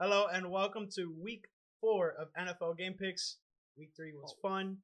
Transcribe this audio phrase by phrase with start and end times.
[0.00, 1.44] Hello and welcome to week
[1.80, 3.36] four of NFL Game Picks.
[3.76, 4.78] Week three was fun.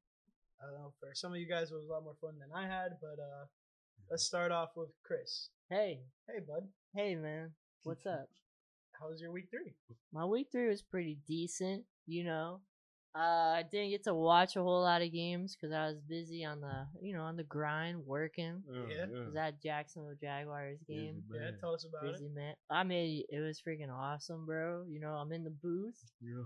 [0.61, 2.51] I don't know for some of you guys it was a lot more fun than
[2.55, 3.47] I had, but uh,
[4.11, 5.49] let's start off with Chris.
[5.71, 7.53] Hey, Hey, bud, hey, man.
[7.85, 8.29] What's up?
[9.01, 9.75] how was your week three?
[10.13, 12.61] My week three was pretty decent, you know.
[13.17, 16.45] Uh, I didn't get to watch a whole lot of games because I was busy
[16.45, 18.63] on the, you know, on the grind, working.
[18.71, 19.07] Yeah.
[19.25, 21.23] Was that Jacksonville Jaguars game?
[21.33, 22.35] Yeah, tell us about Busy it.
[22.35, 22.55] man.
[22.71, 24.85] I mean, it was freaking awesome, bro.
[24.87, 26.43] You know, I'm in the booth, Yeah.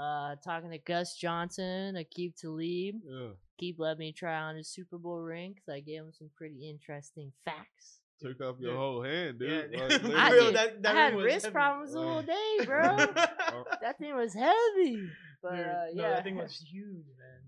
[0.00, 2.96] uh, talking to Gus Johnson, Aqib Talib.
[3.04, 3.28] Yeah.
[3.58, 6.68] Keep letting me try on his Super Bowl ring because I gave him some pretty
[6.70, 7.98] interesting facts.
[8.22, 8.78] Took off your Yeah.
[8.78, 9.70] wole hand, dude.
[9.72, 11.52] Yeah, Like, I, did- that- that I had wrist heavy.
[11.52, 12.96] problems the whole Uh, day, bro.
[12.96, 15.08] Oh, that thing was heavy.
[15.48, 17.42] But Dude, uh, no, yeah, that thing was huge, man.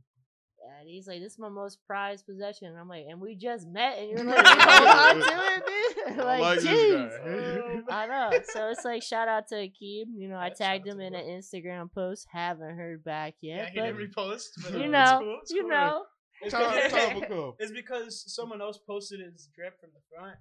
[0.81, 3.67] And he's like, "This is my most prized possession." And I'm like, "And we just
[3.67, 7.83] met, and you're like, you hold on to it, dude." I like, like this jeez.
[7.91, 8.39] I know.
[8.53, 10.07] So it's like, shout out to Akeem.
[10.17, 12.27] You know, I Yeah, shout tagged him in an Instagram post.
[12.33, 14.45] Haven't heard back Yeah, yet, he but didn't repost.
[14.63, 15.71] But, uh, you it's know, cool, it's you cool.
[15.71, 16.05] know.
[16.43, 20.37] It's because- It's because someone else posted his drip from the front,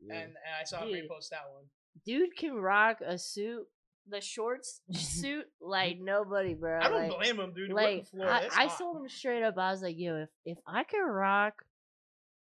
[0.00, 0.14] Yeah.
[0.14, 1.04] and, and I saw him Dude.
[1.04, 1.64] repost that one.
[2.04, 3.66] Dude can rock a suit,
[4.10, 6.78] the shorts suit like nobody, bro.
[6.80, 7.70] I don't like, blame him, dude.
[7.72, 10.28] like Like, Florida, I, it's I told him straight up, I was like, yo, if
[10.44, 11.64] if I could rock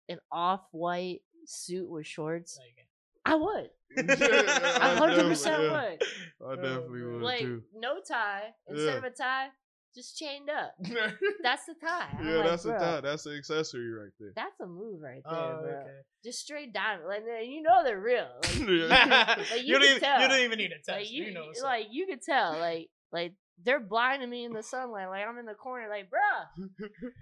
[0.09, 2.87] an off white suit with shorts, Like,
[3.25, 3.71] I would.
[3.97, 6.03] Yeah, I I hundred definitely- percent would.
[6.49, 7.63] I definitely oh, would Like too.
[7.75, 8.99] no tie instead Yeah.
[8.99, 9.49] of a tie,
[9.95, 10.75] just chained up.
[11.43, 12.09] That's the tie.
[12.19, 13.01] I'm Yeah, like, that's the tie.
[13.01, 14.33] That's the accessory right there.
[14.37, 15.71] That's a move right there, Oh, bro.
[15.81, 15.91] okay.
[16.25, 18.29] Just straight diamond, like you know they're real.
[18.89, 19.09] Like.
[19.51, 20.21] Like, you, you don't even, tell.
[20.23, 21.11] you don't even need a test.
[21.11, 25.09] you, you, know like you could tell, like like they're blinding me in the sunlight.
[25.09, 26.69] Like I'm in the corner, like bruh.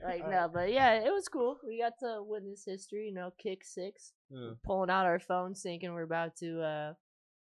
[0.04, 1.58] Like no, but yeah, it was cool.
[1.66, 3.06] We got to witness history.
[3.08, 4.50] You know, kick six, Yeah.
[4.64, 6.92] pulling out our phones, thinking we're about to uh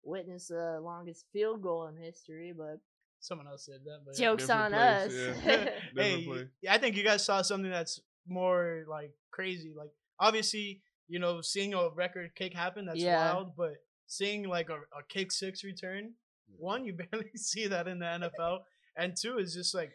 [0.03, 2.53] witness the longest field goal in history.
[2.57, 2.79] But
[3.21, 3.99] someone else said that.
[4.05, 5.13] But jokes on place, us.
[5.45, 5.69] yeah.
[5.95, 9.73] hey, Different yeah, I think you guys saw something that's more like crazy.
[9.75, 13.33] Like obviously, you know, seeing a record kick happen that's Yeah.
[13.33, 13.75] wild, but
[14.07, 16.13] seeing like a, a kick six return,
[16.57, 18.59] one you barely see that in the NFL,
[18.97, 19.91] and two is just like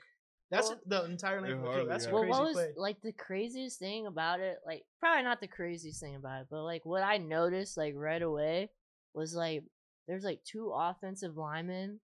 [0.50, 1.90] that's Well- the entire length of the hardly field.
[1.90, 2.12] That's a happens.
[2.12, 2.72] well, crazy what was play.
[2.76, 4.58] like the craziest thing about it?
[4.64, 8.22] Like, probably not the craziest thing about it, but like what I noticed like right
[8.22, 8.70] away
[9.12, 9.64] was like
[10.06, 11.98] there's like two offensive linemen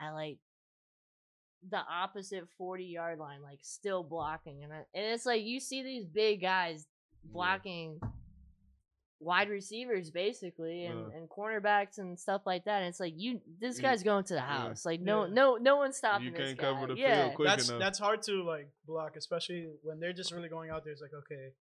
[0.00, 0.38] at like
[1.70, 5.82] the opposite 40 yard line, like still blocking, and I, and it's like you see
[5.82, 6.86] these big guys
[7.24, 7.98] blocking
[9.20, 11.16] wide receivers basically and, Yeah.
[11.16, 14.34] and cornerbacks and stuff like that and it's like you this You- guy's going to
[14.34, 15.32] the house like no Yeah.
[15.32, 16.72] no no one's stopping You can't guy.
[16.74, 17.80] cover the yeah field quick that's enough.
[17.80, 20.92] that's hard to like block, especially when they're just really going out there.
[20.92, 21.52] It's like okay,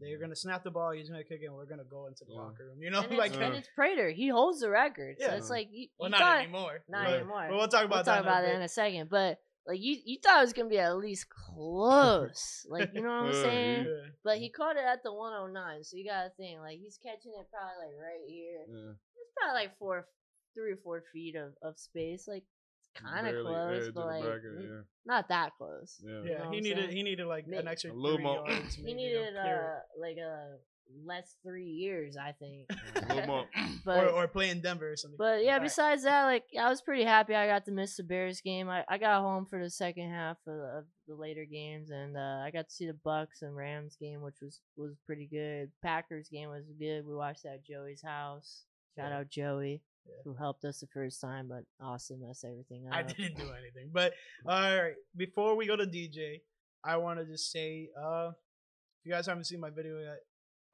[0.00, 2.32] they're gonna snap the ball, he's gonna kick it, and we're gonna go into the
[2.32, 2.40] Yeah.
[2.40, 2.82] locker room.
[2.82, 4.10] You know, and, like it's, and it's Prater.
[4.10, 5.16] He holds the record.
[5.20, 5.34] So Yeah.
[5.36, 7.46] it's like you, well, you not thought, anymore, Not but, anymore.
[7.50, 8.14] But we'll talk about We'll that.
[8.16, 9.10] talk about in it a in a second.
[9.10, 12.66] But like you, you thought it was gonna be at least close.
[12.68, 13.84] like you know what I'm saying?
[13.84, 14.10] Yeah.
[14.24, 15.84] But he caught it at the 109.
[15.84, 18.64] So you gotta think like he's catching it probably like right here.
[18.68, 18.92] Yeah.
[19.20, 20.06] It's probably like four,
[20.54, 22.26] three or four feet of, of space.
[22.26, 22.59] Like it's
[22.94, 26.00] kind of close, but like bracket, n- not that close.
[26.04, 26.12] yeah.
[26.12, 26.22] Yeah.
[26.22, 26.96] You know he needed saying?
[26.96, 28.74] he needed like May- an extra A little more- yards.
[28.74, 30.56] He needed to clear uh like a
[31.04, 32.66] less three years, I think.
[32.96, 33.44] A little more.
[33.84, 35.16] but or or play in Denver or something.
[35.18, 35.62] But yeah, Alright.
[35.68, 38.68] besides that, like I was pretty happy I got to miss the Bears game.
[38.68, 42.16] I, I got home for the second half of the, of the later games, and
[42.16, 45.70] uh, I got to see the Bucks and Rams game, which was was pretty good.
[45.80, 47.06] Packers game was good.
[47.06, 48.64] We watched that at Joey's house.
[48.98, 49.18] Shout Yeah.
[49.18, 50.14] out Joey, Yeah.
[50.24, 52.94] who helped us the first time, but Austin messed everything up.
[52.94, 53.90] I didn't do anything.
[53.92, 54.14] But
[54.46, 56.40] all right, before we go to DJ,
[56.84, 60.18] I want to just say, uh, if you guys haven't seen my video yet,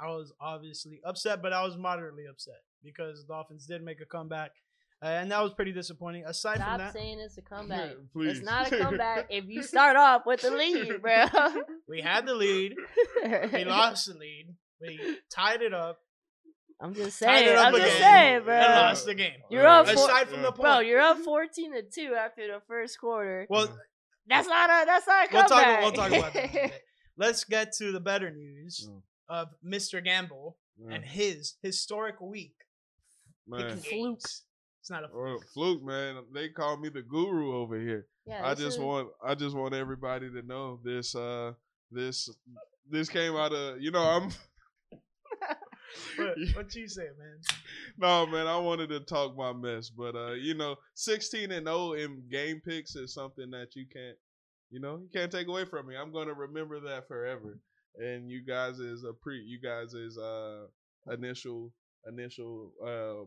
[0.00, 4.06] I was obviously upset, but I was moderately upset because the Dolphins did make a
[4.06, 4.52] comeback,
[5.02, 6.24] uh, and that was pretty disappointing.
[6.24, 7.92] Aside Stop from that, saying it's a comeback.
[8.12, 8.38] Please.
[8.38, 11.24] It's not a comeback if you start off with the lead, bro.
[11.88, 12.74] we had the lead,
[13.52, 15.98] we lost the lead, we tied it up,
[16.80, 17.56] I'm just saying.
[17.58, 18.54] I'm just again, saying, bro.
[18.54, 19.40] and lost the game.
[19.50, 19.94] You're up Yeah.
[19.94, 20.50] four- Aside from the Yeah.
[20.50, 23.46] point, Bro, you're up 14 to 2 after the first quarter.
[23.48, 23.66] well,
[24.26, 25.50] That's not a that's not a we'll talk.
[25.62, 25.80] comeback.
[25.82, 26.44] We'll talk about that.
[26.44, 26.82] in a bit.
[27.16, 29.02] Let's get to the better news Mm.
[29.28, 30.04] of Mr.
[30.04, 30.94] Gamble Yeah.
[30.96, 32.56] and his historic week.
[33.46, 33.78] Man.
[33.78, 34.18] Fluke.
[34.18, 35.44] It's not a Well, fluke.
[35.54, 36.24] fluke, man.
[36.34, 38.06] They call me the guru over here.
[38.26, 41.52] yeah, I just is- want I just want everybody to know this uh
[41.90, 42.28] this
[42.90, 44.30] this came out of you know I'm
[46.16, 47.38] What, what you say, man?
[47.98, 51.92] no man I wanted to talk my mess but uh you know 16 and 0
[51.94, 54.16] in game picks is something that you can't
[54.70, 57.58] you know you can't take away from me I'm going to remember that forever
[57.98, 60.66] and you guys is a pre you guys is uh
[61.12, 61.72] initial
[62.06, 63.24] initial uh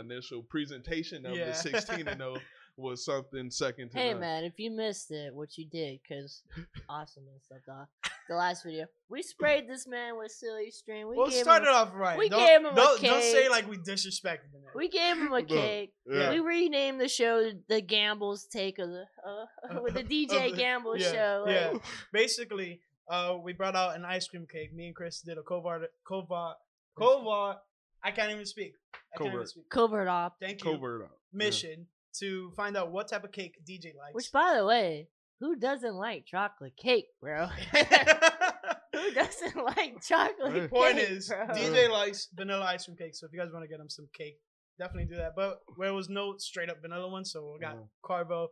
[0.00, 1.46] initial presentation of Yeah.
[1.48, 2.36] the 16 and 0
[2.76, 4.20] was something second to Hey none.
[4.20, 6.42] man, if you missed it, what you did, cause
[6.88, 7.86] awesome and stuff, dog.
[8.28, 11.08] The last video, we sprayed this man with silly string.
[11.08, 12.16] We We'll gave start him, it off right.
[12.16, 13.50] we don't, gave him a don't, don't say cake.
[13.50, 14.62] like we disrespected him.
[14.74, 15.92] we gave him a cake.
[16.10, 16.30] Yeah.
[16.30, 20.96] We renamed the show the Gambles Take of the uh, with the DJ the- Gamble
[20.96, 21.42] yeah, show.
[21.46, 21.78] Like, yeah.
[22.12, 22.80] Basically,
[23.10, 24.72] uh, we brought out an ice cream cake.
[24.72, 26.54] Me and Chris did a Kovar, Kovar,
[26.96, 27.56] Kovar.
[28.04, 28.74] I can't even speak.
[28.94, 29.48] I can't even Covert.
[29.48, 29.68] speak.
[29.68, 30.36] Covert op.
[30.40, 30.72] Thank you.
[30.72, 31.10] Covert out.
[31.32, 31.38] Yeah.
[31.38, 31.86] Mission
[32.20, 34.14] to find out what type of cake DJ likes.
[34.14, 35.08] Which, by the way,
[35.42, 37.46] who doesn't like chocolate cake, bro?
[38.94, 40.68] who doesn't like chocolate Hey.
[40.68, 41.46] Point cake, is, bro?
[41.48, 43.14] DJ likes vanilla ice cream cake.
[43.16, 44.36] So if you guys want to get him some cake,
[44.78, 45.32] definitely do that.
[45.34, 47.88] But there was no straight up vanilla one, so we got Mhm.
[48.04, 48.48] Carvo,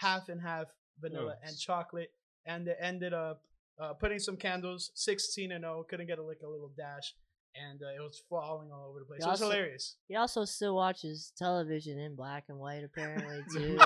[0.00, 0.66] half and half
[0.98, 1.48] vanilla Yeah.
[1.48, 2.10] and chocolate,
[2.46, 3.42] and they ended up
[3.80, 5.84] uh, putting some candles, sixteen and zero.
[5.88, 7.14] Couldn't get a like a little dash,
[7.54, 9.22] and uh, it was falling all over the place.
[9.22, 9.96] He It was also- hilarious.
[10.08, 13.78] He also still watches television in black and white, apparently too.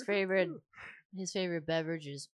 [0.00, 0.50] And his favorite,
[1.16, 2.28] his favorite beverage is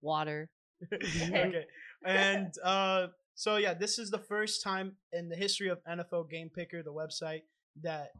[0.00, 0.48] water.
[0.92, 1.64] okay,
[2.04, 6.50] and uh, so yeah, this is the first time in the history of NFL Game
[6.54, 7.42] Picker, the website,
[7.82, 8.10] that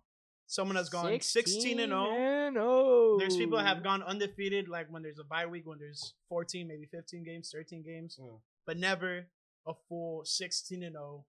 [0.47, 2.07] someone has gone sixteen and zero.
[2.13, 3.17] and 0.
[3.19, 6.67] There's people that have gone undefeated, like when there's a bye week, when there's 14,
[6.69, 8.41] maybe 15 games, 13 games, Mm.
[8.67, 9.27] but never
[9.67, 11.25] a full 16 and 0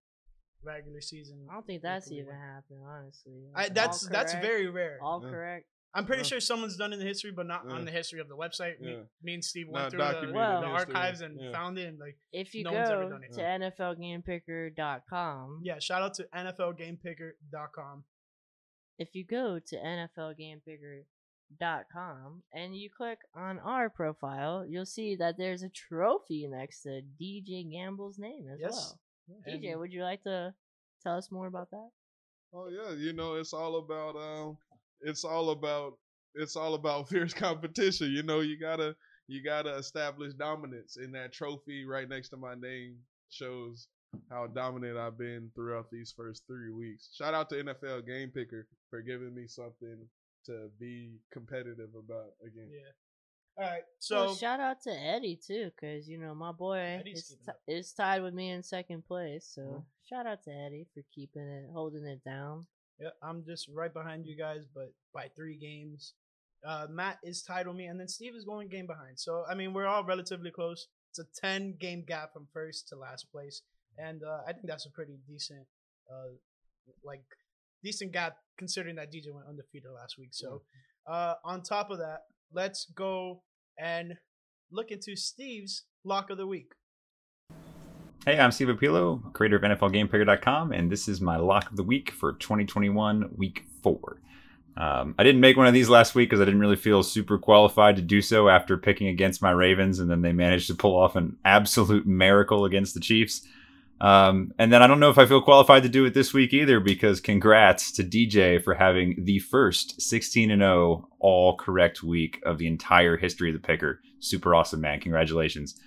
[0.64, 1.46] regular season.
[1.50, 3.34] I don't think that's even happened, honestly.
[3.56, 4.98] I, that's that's very rare.
[5.02, 5.30] all Yeah.
[5.32, 5.66] correct.
[5.96, 6.28] I'm pretty Yeah.
[6.30, 8.80] sure someone's done in the history, but not on the history of the website.
[8.80, 9.04] Me, Yeah.
[9.22, 11.52] me and Steve Not went through the, Well- the archives and Yeah.
[11.52, 11.88] found it.
[11.88, 13.32] And like, If you No go done it.
[13.34, 18.06] to NFLGamePicker.com, yeah, shout out to NFLGamePicker.com.
[18.98, 19.78] if you go to
[21.60, 27.02] NFLGamePicker.com and you click on our profile, you'll see that there's a trophy next to
[27.20, 28.96] DJ Gamble's name as Yes.
[29.28, 29.42] well.
[29.48, 30.54] DJ, would you like to
[31.02, 31.90] tell us more about that?
[32.54, 34.58] Oh yeah, you know it's all about um,
[35.04, 35.94] it's all about
[36.36, 38.12] it's all about fierce competition.
[38.12, 38.96] You know you gotta
[39.28, 42.98] you gotta establish dominance, and that trophy right next to my name
[43.30, 43.88] shows
[44.30, 47.10] how dominant I've been throughout these first three weeks.
[47.16, 49.98] Shout out to NFL Game Picker for giving me something
[50.46, 52.70] to be competitive about again.
[52.72, 53.64] Yeah.
[53.64, 53.84] All right.
[54.00, 57.46] So So shout out to Eddie too, because you know my boy Eddie's is, keeping
[57.46, 57.60] ti- up.
[57.68, 59.46] is tied with me in second place.
[59.56, 59.84] So Mhm.
[60.08, 62.68] shout out to Eddie for keeping it, holding it down.
[63.00, 66.14] Yeah, I'm just right behind you guys, but by three games.
[66.66, 69.20] Uh, Matt is tied with me, and then Steve is going game behind.
[69.20, 70.88] So I mean, we're all relatively close.
[71.12, 73.62] It's a ten game gap from first to last place,
[73.98, 75.66] and uh, I think that's a pretty decent,
[76.10, 76.32] uh,
[77.04, 77.24] like
[77.84, 80.30] decent gap considering that DJ went undefeated last week.
[80.32, 80.62] So
[81.06, 82.22] uh, on top of that,
[82.54, 83.44] let's go
[83.78, 84.16] and
[84.72, 86.72] look into Steve's lock of the week.
[88.26, 92.10] Hey, I'm Steve Apilo, creator of NFLGamePicker.com, and this is my lock of the week
[92.10, 94.22] for 2021 Week 4.
[94.78, 97.38] Um, I didn't make one of these last week because I didn't really feel super
[97.38, 100.96] qualified to do so after picking against my Ravens, and then they managed to pull
[100.96, 103.42] off an absolute miracle against the Chiefs.
[104.00, 106.54] Um, and then I don't know if I feel qualified to do it this week
[106.54, 112.42] either because congrats to DJ for having the first 16 and 0 all correct week
[112.46, 114.00] of the entire history of the picker.
[114.20, 115.02] Super awesome, man.
[115.02, 115.78] Congratulations.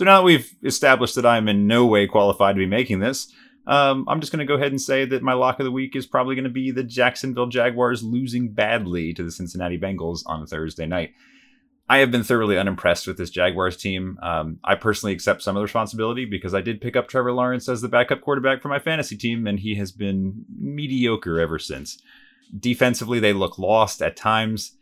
[0.00, 3.30] So now that we've established that I'm in no way qualified to be making this,
[3.66, 5.94] um, I'm just going to go ahead and say that my lock of the week
[5.94, 10.46] is probably going to be the Jacksonville Jaguars losing badly to the Cincinnati Bengals on
[10.46, 11.10] Thursday night.
[11.86, 14.18] I have been thoroughly unimpressed with this Jaguars team.
[14.22, 17.68] Um, I personally accept some of the responsibility because I did pick up Trevor Lawrence
[17.68, 22.00] as the backup quarterback for my fantasy team, and he has been mediocre ever since.
[22.58, 24.78] Defensively, they look lost at times.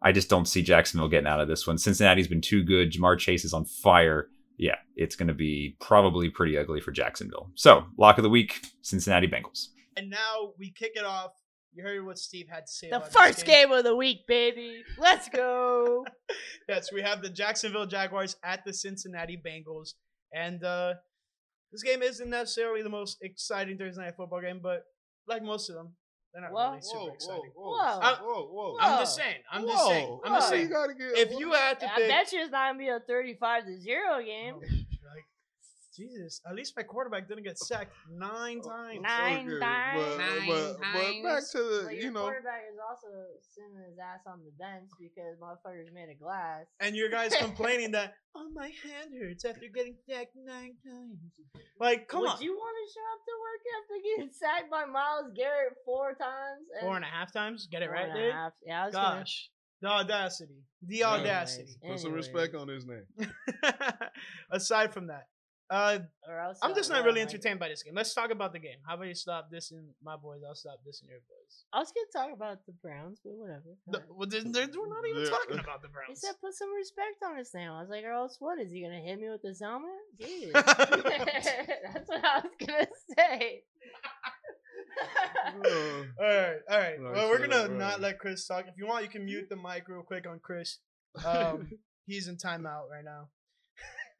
[0.00, 1.76] I just don't see Jacksonville getting out of this one.
[1.76, 2.92] Cincinnati's been too good.
[2.92, 7.50] Ja'Marr Chase is on fire yeah, it's going to be probably pretty ugly for Jacksonville.
[7.54, 9.68] So, lock of the week Cincinnati Bengals.
[9.96, 11.32] And now we kick it off.
[11.72, 12.88] You heard what Steve had to say.
[12.88, 14.84] The about this first game of the week, baby.
[14.96, 16.04] Let's go.
[16.68, 19.94] yes, we have the Jacksonville Jaguars at the Cincinnati Bengals,
[20.32, 20.94] and uh,
[21.72, 24.84] this game isn't necessarily the most exciting Thursday night football game, but
[25.26, 25.94] like most of them,
[26.34, 27.50] they're not Well, really super Whoa, whoa, exciting.
[27.54, 28.00] whoa, Whoa.
[28.00, 28.76] whoa, whoa, whoa.
[28.80, 29.36] I'm just saying.
[29.50, 30.18] I'm just saying.
[30.24, 30.56] I'm just Whoa.
[30.56, 30.72] You saying.
[30.72, 31.18] gotta get.
[31.32, 33.80] If you had to I pick, bet you it's not gonna be a thirty-five to
[33.80, 34.54] zero game.
[34.56, 34.60] Oh,
[35.14, 35.24] like,
[35.96, 39.00] Jesus, at least my quarterback didn't get sacked nine oh, times.
[39.02, 40.02] Nine Okay, times.
[40.02, 43.08] But, Nine but, but back to the, But you know, quarterback is also
[43.54, 46.64] sitting his ass on the bench because motherfuckers made of glass.
[46.80, 51.18] And your guys complaining that, oh, my hand hurts after getting sacked nine times.
[51.78, 52.42] Like, come Would on.
[52.42, 56.66] you want to show up to work after getting sacked by Myles Garrett four times?
[56.80, 57.68] Four and a half times?
[57.70, 58.32] Get it Four right, and a dude?
[58.32, 58.52] half.
[58.66, 59.50] Yeah, I was gonna- Gosh.
[59.82, 60.62] The audacity.
[60.86, 61.72] The Anyways, audacity.
[61.86, 63.04] put some respect on his name.
[64.50, 65.24] Aside from that,
[65.70, 65.98] Uh,
[66.62, 67.94] I'm just not really entertained by this game.
[67.94, 68.76] Let's talk about the game.
[68.86, 70.42] How about you stop this and my boys?
[70.46, 71.64] I'll stop this and your boys.
[71.72, 73.72] I was gonna talk about the Browns, but whatever.
[73.86, 76.08] The, well, they're, they're, we're not even talking about the Browns.
[76.08, 77.70] He said put some respect on his name.
[77.70, 78.60] I was like, or else what?
[78.60, 79.90] Is he gonna hit me with his helmet?
[80.20, 80.52] Jeez.
[80.52, 82.86] That's what I was gonna
[83.18, 83.62] say.
[85.46, 85.68] Uh,
[86.20, 87.00] all right, all right.
[87.00, 87.72] Right, well, we're gonna right.
[87.72, 88.66] not let Chris talk.
[88.68, 90.78] If you want, you can mute the mic real quick on Chris.
[91.24, 91.70] Um,
[92.06, 93.28] he's in timeout right now.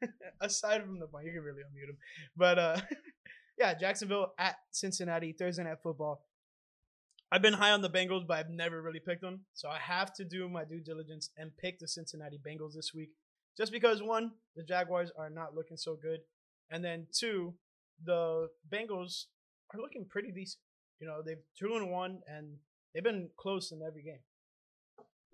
[0.41, 1.97] Aside from the point, you can really unmute him.
[2.35, 2.77] But uh,
[3.57, 6.25] yeah, Jacksonville at Cincinnati Thursday night football.
[7.31, 9.41] I've been high on the Bengals, but I've never really picked them.
[9.53, 13.09] So I have to do my due diligence and pick the Cincinnati Bengals this week.
[13.57, 16.19] Just because one, the Jaguars are not looking so good.
[16.69, 17.55] And then two,
[18.03, 19.25] the Bengals
[19.73, 20.59] are looking pretty decent.
[20.99, 22.57] You know, they've two and one and
[22.93, 24.19] they've been close in every game.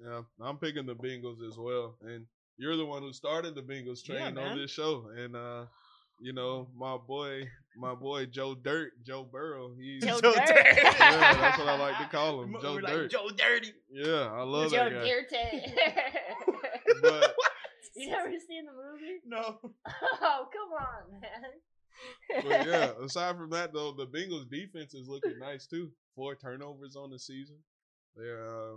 [0.04, 2.26] yeah, I'm picking the Bengals as well, and
[2.58, 4.48] you're the one who started the Bengals Yeah, train man.
[4.52, 5.66] on this show, and uh,
[6.20, 7.44] you know my boy,
[7.76, 9.74] my boy Joe Dirt, Joe Burrow.
[9.80, 10.46] He's Joe Joe Dirt.
[10.48, 10.76] Dirt.
[10.76, 13.12] yeah, that's what I like to call him, We're Joe like, Dirt.
[13.12, 13.74] Joe Dirty.
[13.92, 15.04] Yeah, I love Joe that guy.
[15.08, 15.74] Dirty.
[17.02, 17.34] But
[17.96, 19.20] you never seen the movie?
[19.26, 19.60] No.
[20.22, 22.44] Oh, come on, man.
[22.44, 25.92] but yeah, aside from that though, the Bengals defense is looking nice too.
[26.16, 27.58] Four turnovers on the season.
[28.16, 28.76] They're uh,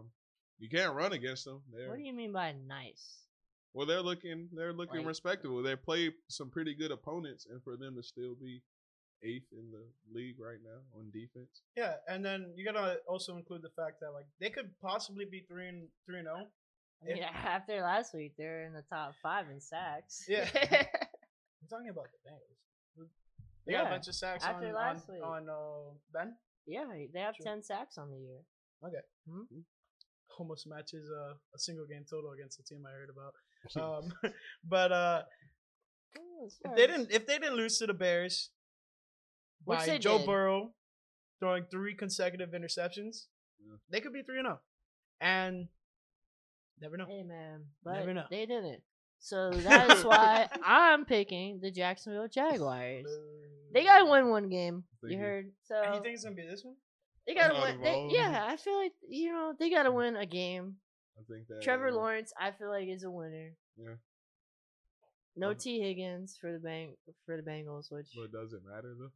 [0.59, 1.61] you can't run against them.
[1.73, 3.24] They're What do you mean by nice?
[3.75, 5.62] Well, they're looking they're looking Like- respectable.
[5.62, 8.62] They play some pretty good opponents, and for them to still be
[9.23, 11.62] eighth in the league right now on defense.
[11.76, 15.40] Yeah, and then you gotta also include the fact that like they could possibly be
[15.49, 16.37] three and three and oh.
[16.37, 16.47] zero.
[17.02, 20.25] I mean, after last week, they're in the top five in sacks.
[20.28, 20.49] Yeah.
[20.54, 23.09] I'm talking about the Bengals.
[23.66, 25.23] They got a bunch of sacks on after on, last week.
[25.25, 26.37] on uh, Ben.
[26.66, 27.47] yeah, they have Sure.
[27.47, 28.40] ten sacks on the year.
[28.85, 29.00] Okay.
[30.38, 33.35] Almost matches uh, a single game total against the team I heard about.
[33.76, 34.12] Um,
[34.68, 35.23] but uh,
[36.16, 38.50] Oh, if they didn't if they didn't lose to the Bears
[39.64, 40.26] Which by they Joe did.
[40.26, 40.73] Burrow
[41.40, 43.26] throwing three consecutive interceptions,
[43.61, 43.76] Yeah.
[43.90, 44.61] they could be three and zero.
[45.21, 45.68] And
[46.80, 47.06] never know.
[47.06, 48.25] Hey man, Never know.
[48.30, 48.83] they didn't.
[49.21, 53.06] So that's why I'm picking the Jacksonville Jaguars.
[53.73, 54.85] They gotta win one game.
[55.00, 55.47] Think You you- heard?
[55.64, 56.76] So And you think it's gonna be this one?
[57.26, 57.75] they gotta Out win.
[57.76, 60.76] of They, all- yeah, I feel like you know they gotta win a game.
[61.18, 63.52] I think that Trevor uh, Lawrence, I feel like is a winner.
[63.76, 63.94] Yeah.
[65.37, 66.94] No Um, Tee Higgins for the bang
[67.26, 69.11] for the Bengals, which But does it matter though?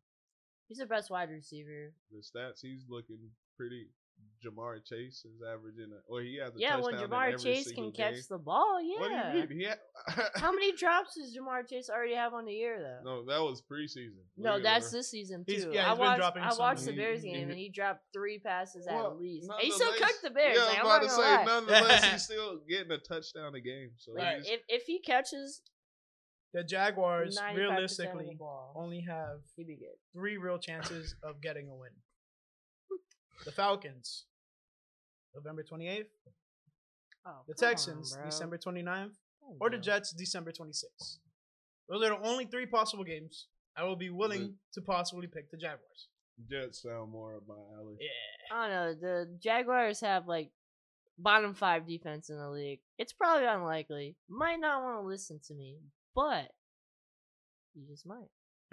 [0.69, 1.93] he's the best wide receiver.
[2.11, 3.89] The stats he's looking pretty.
[4.45, 6.61] Ja'Marr Chase is averaging, a, or he has a touchdown.
[6.61, 8.23] Yeah, when touchdown in Ja'Marr Chase single can catch game.
[8.31, 9.35] the ball, What do yeah.
[9.35, 9.59] you mean?
[9.59, 9.79] He had,
[10.37, 13.11] How many drops does Ja'Marr Chase already have on the year though?
[13.17, 14.15] No, that was preseason.
[14.37, 14.97] No, Look at that's that.
[14.99, 15.73] this season He's- too.
[15.73, 16.19] yeah, I he's been watched.
[16.21, 17.33] dropping I some watched the Bears them.
[17.33, 19.51] game and he dropped three passes Well, at least.
[19.61, 20.57] He still nonetheless- cooked the Bears.
[20.57, 21.45] Yeah, like, I I'm was about to say, lie.
[21.45, 23.91] nonetheless, he's still getting a touchdown a game.
[23.97, 24.43] So Like, Right.
[24.47, 25.63] if if he catches
[26.55, 28.39] The Jaguars 95% the realistically
[28.77, 29.99] only have he'd be good.
[30.13, 31.91] three real chances of getting a win.
[33.45, 34.25] The Falcons,
[35.35, 36.05] November 28th.
[37.27, 38.25] Oh, The come on, Texans, bro.
[38.25, 38.85] December 29th.
[39.41, 39.79] Come Or the.
[39.79, 41.19] Jets, December 26th.
[41.89, 45.57] Those are the only three possible games I will be willing to possibly pick the
[45.57, 46.09] Jaguars.
[46.51, 47.97] Jets sound more up my alley.
[48.01, 48.57] Yeah.
[48.57, 48.95] I don't know.
[48.95, 50.51] The Jaguars have like
[51.19, 52.81] bottom five defense in the league.
[52.99, 54.17] It's probably unlikely.
[54.29, 55.79] Might not want to listen to me,
[56.15, 56.49] but
[57.75, 58.29] you just might.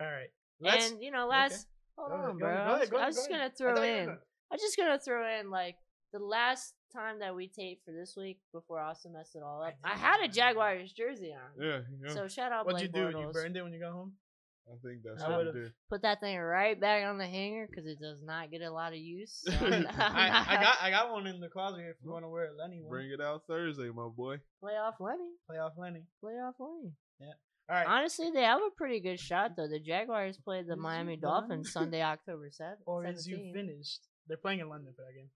[0.00, 0.30] All right.
[0.60, 0.90] Let's.
[0.90, 1.66] and you know, last
[2.00, 2.48] hold oh, Go ahead, on, go bro.
[2.48, 3.52] ahead, go I was, ahead, I was just gonna ahead.
[3.52, 4.08] I throw thought you in.
[4.52, 5.76] I'm just gonna throw in like
[6.12, 9.74] the last time that we taped for this week before Austin messed it all up.
[9.84, 11.64] I, had a Jaguars jersey on.
[11.64, 12.14] Yeah, yeah.
[12.14, 13.18] So shout out What'd you Blake do?
[13.18, 14.14] You burned it when you got home?
[14.68, 15.72] I think that's I what would've- did.
[15.88, 18.92] Put that thing right back on the hanger because it does not get a lot
[18.92, 19.42] of use.
[19.44, 22.24] So I'm I, I got I got one in the closet here if you want
[22.24, 22.90] to wear it, Lenny one.
[22.90, 24.36] Bring it out Thursday, my boy.
[24.62, 25.30] playoff Lenny.
[25.50, 26.04] Playoff Lenny.
[26.22, 26.92] Playoff Lenny.
[27.20, 27.34] All
[27.76, 27.86] right.
[27.86, 29.68] Honestly, they have a pretty good shot though.
[29.68, 31.16] The Jaguars played the Is Miami?
[31.16, 32.80] Dolphins Sunday, October seventh.
[32.86, 34.00] or is you finished?
[34.26, 35.28] They're playing in London for that game.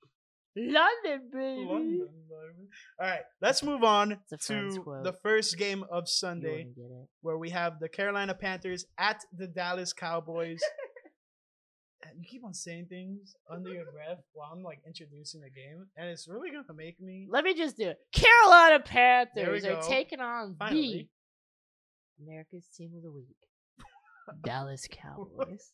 [0.57, 1.65] London, baby.
[1.69, 1.99] London,
[2.29, 2.69] baby.
[3.01, 5.03] All right, let's move on It's a Friends to quote.
[5.05, 7.09] the first game of Sunday, wouldn't get it.
[7.23, 10.61] where we have the Carolina Panthers at the Dallas Cowboys.
[12.17, 16.09] you keep on saying things under your breath while I'm like introducing the game, and
[16.09, 17.27] it's really gonna make me.
[17.29, 17.99] Let me just do it.
[18.13, 21.09] Carolina Panthers are taking on Finally.
[22.23, 23.37] America's Team of the Week,
[24.45, 25.73] Dallas Cowboys.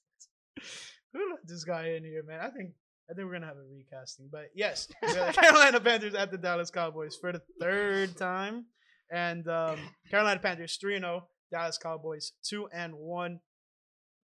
[1.13, 2.41] Who let this guy in here, man?
[2.41, 2.73] I think
[3.11, 6.31] I think we're gonna have a recasting, but yes, we got the Carolina Panthers at
[6.31, 8.67] the Dallas Cowboys for the third time,
[9.11, 9.79] and um,
[10.11, 13.41] Carolina Panthers three and zero, Dallas Cowboys two and one.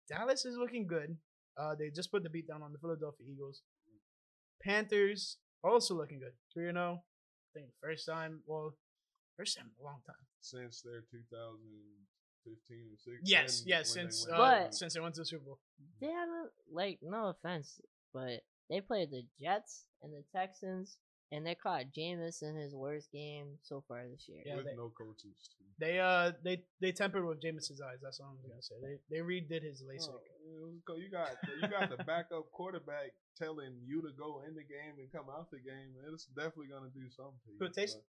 [0.08, 1.16] Dallas is looking good.
[1.60, 3.62] Uh, they just put the beat down on the Philadelphia Eagles.
[4.64, 7.02] Panthers also looking good, three and zero.
[7.54, 8.74] I think first time, well,
[9.36, 10.16] first time in a long time.
[10.42, 11.02] Since their
[12.44, 13.20] fifteen or sixteen.
[13.24, 15.58] Yes, yes, since uh, But- since they went to the Super Bowl.
[16.00, 17.80] They haven't like no offense,
[18.12, 20.96] but they played the Jets and the Texans,
[21.30, 24.42] and they caught Jameis in his worst game so far this year.
[24.44, 25.48] Yeah, with they- no coaches.
[25.56, 25.64] Too.
[25.78, 27.98] They uh they they tempered with Jameis's eyes.
[28.02, 28.74] That's all I'm gonna say.
[28.82, 30.10] They they redid his LASIK.
[30.10, 31.30] Oh, it was co- you got
[31.62, 35.50] you got the backup quarterback telling you to go in the game and come out
[35.50, 35.94] the game.
[36.12, 37.40] It's definitely gonna do something.
[37.46, 37.94] to you, Who, Taysom?
[37.96, 38.04] but-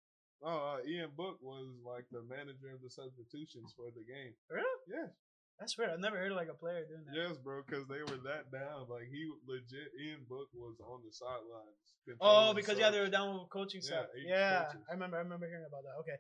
[0.44, 4.34] Oh, uh, Ian Book was like the manager of the substitutions for the game.
[4.50, 4.66] Really?
[4.90, 5.14] Yes,
[5.60, 5.92] That's weird.
[5.94, 7.14] I've never heard of like a player doing that.
[7.14, 8.90] yes, bro, because they were that down.
[8.90, 11.86] Like he legit, Ian Book was on the sidelines.
[12.18, 14.06] Oh, controlling because yeah, they were down with coaching staff.
[14.18, 14.82] eight Yeah, coaches.
[14.90, 15.18] I remember.
[15.18, 16.00] I remember hearing about that.
[16.02, 16.18] Okay.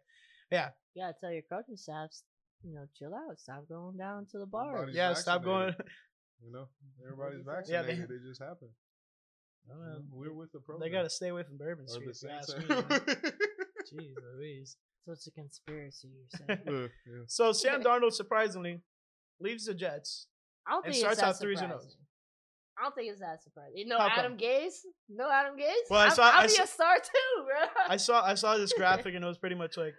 [0.51, 0.70] yeah.
[0.94, 2.22] Yeah, tell your coaching staffs,
[2.63, 4.70] you know, chill out, stop going down to the bar.
[4.86, 5.74] Everybody's Yeah, stop going.
[6.46, 6.68] You know,
[7.06, 7.70] everybody's vaccinated.
[7.74, 8.25] Yeah, they- vaccinated.
[8.25, 8.72] it just happened.
[9.70, 10.01] I don't know.
[10.12, 10.90] We're with the program.
[10.90, 12.13] They gotta stay away from Bourbon Or Street.
[12.20, 13.34] the if
[13.91, 14.36] you ask Saints me, are- man.
[14.36, 14.77] Jeez Louise.
[15.05, 16.60] So it's a conspiracy, you're saying?
[16.65, 17.24] Yeah, yeah.
[17.27, 18.81] So Sam Darnold surprisingly
[19.39, 20.27] leaves the Jets.
[20.67, 21.89] I don't And think starts it's that out threes and surprising.
[21.89, 21.98] O's.
[22.77, 23.88] I don't think it's that surprising.
[23.88, 24.19] No How come?
[24.19, 24.79] Adam Gase?
[25.10, 25.89] No Adam Gase?
[25.89, 27.83] Well, I saw- I I'll be saw- a star too, bro.
[27.89, 29.95] I saw I saw this graphic and it was pretty much like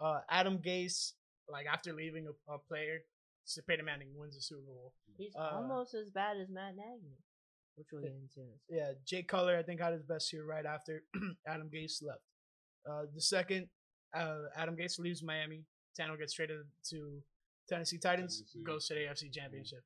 [0.00, 1.12] uh, Adam Gase,
[1.50, 2.98] like after leaving a, a player,
[3.44, 4.92] so Peyton Manning wins the Super Bowl.
[5.18, 7.16] He's uh, almost as bad as Matt Nagy,
[7.76, 8.48] which we'll get into.
[8.68, 11.02] Yeah, Jay Cutler I think had his best year right after
[11.46, 12.20] Adam Gase left.
[12.88, 13.68] Uh, the second,
[14.14, 15.64] uh, Adam Gase leaves Miami.
[15.98, 16.58] Tano gets traded
[16.90, 17.22] to
[17.68, 18.62] Tennessee Titans, Tennessee.
[18.64, 19.82] goes to the AFC Championship.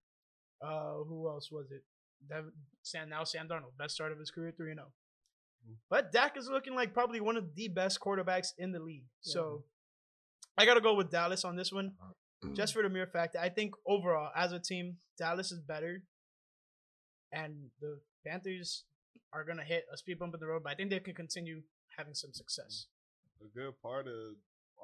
[0.63, 1.83] Uh, who else was it?
[2.29, 2.53] Devin,
[2.83, 4.89] Sam, now Sam Darnold, best start of his career, three and zero.
[5.67, 5.75] Mm.
[5.89, 9.05] But Dak is looking like probably one of the best quarterbacks in the league.
[9.25, 9.33] Yeah.
[9.33, 9.65] So
[10.59, 11.93] I gotta go with Dallas on this one,
[12.53, 16.03] just for the mere fact that I think overall as a team, Dallas is better,
[17.33, 18.85] and the Panthers
[19.33, 20.63] are gonna hit a speed bump in the road.
[20.65, 21.63] But I think they can continue
[22.01, 22.87] having some success.
[23.45, 24.37] a good part of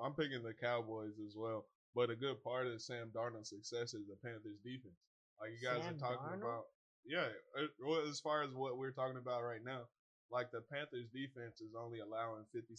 [0.02, 4.04] I'm picking the Cowboys as well, but a good part of Sam Darnold's success is
[4.06, 5.00] the Panthers defense.
[5.40, 6.42] Like you guys Sam are talking Darnold?
[6.44, 6.64] about,
[7.06, 7.28] yeah.
[7.56, 9.88] uh, as far as what we're talking about right now,
[10.30, 12.76] like the Panthers defense is only allowing 57%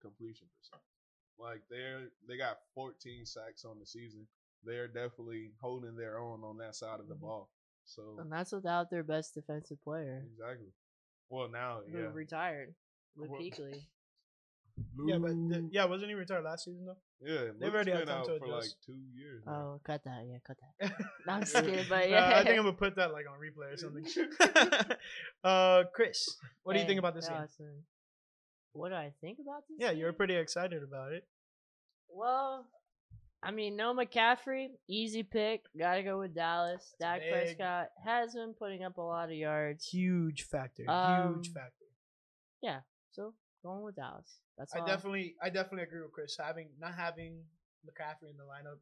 [0.00, 0.82] completion percent.
[1.38, 4.26] Like they're they got 14 sacks on the season.
[4.64, 7.20] They are definitely holding their own on that side of the Mhm.
[7.20, 7.50] ball.
[7.84, 10.72] So And that's without their best defensive player, exactly.
[11.30, 12.12] Well, now who yeah.
[12.12, 12.74] retired,
[13.16, 13.86] Luke Well- Kuechly.
[15.06, 16.96] Yeah, but the, yeah, wasn't he retired last season though?
[17.20, 19.42] Yeah, They've Luke's already had been time out to for like two years.
[19.44, 19.52] now.
[19.52, 20.24] Oh, cut that.
[20.26, 20.92] Yeah, cut that.
[21.26, 22.32] No, I'm just kidding, but Uh, yeah.
[22.38, 24.06] I think I'm gonna put that like on replay or something.
[25.44, 26.24] uh, Chris,
[26.62, 27.36] what do you think about this game?
[27.38, 27.82] Dawson,
[28.72, 29.76] What do I think about this?
[29.78, 31.24] Yeah, you were pretty excited about it.
[32.08, 32.66] Well,
[33.42, 35.62] I mean, no McCaffrey, easy pick.
[35.78, 36.94] Gotta go with Dallas.
[36.98, 40.88] Dak big- Prescott has been putting up a lot of yards, Huge factor.
[40.88, 41.84] Um, huge factor.
[43.12, 44.38] So going with Dallas.
[44.58, 44.86] That's I all.
[44.86, 46.36] definitely, I definitely agree with Chris.
[46.38, 47.42] Having not having
[47.86, 48.78] McCaffrey in the lineup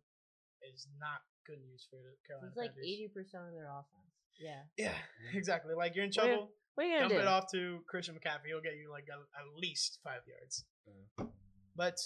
[0.74, 4.10] is not good news for the Carolina It's like eighty percent of their offense.
[4.38, 4.62] Yeah.
[4.76, 4.92] Yeah,
[5.26, 5.38] mm-hmm.
[5.38, 5.74] exactly.
[5.74, 6.50] Like you're in What are you- trouble.
[6.74, 7.26] What are you gonna Dump do?
[7.26, 8.48] it off to Christian McCaffrey.
[8.54, 10.64] He'll get you like at, at least five yards.
[10.86, 11.26] Yeah.
[11.74, 11.96] But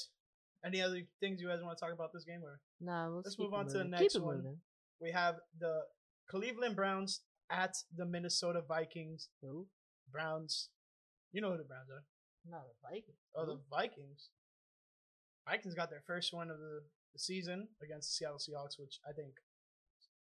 [0.65, 2.41] any other things you guys want to talk about this game?
[2.43, 4.37] Or Nah, let's, Let's keep move it on to the next keep one.
[4.39, 4.57] moving.
[4.99, 5.81] we have the
[6.31, 9.29] Cleveland Browns at the Minnesota Vikings.
[9.43, 9.67] Who?
[10.11, 10.71] Browns,
[11.33, 12.05] you know who the Browns are.
[12.49, 13.19] Not the Vikings.
[13.37, 14.29] Oh, the Vikings.
[15.49, 19.13] Vikings got their first one of the, the season against the Seattle Seahawks, which I
[19.13, 19.33] think,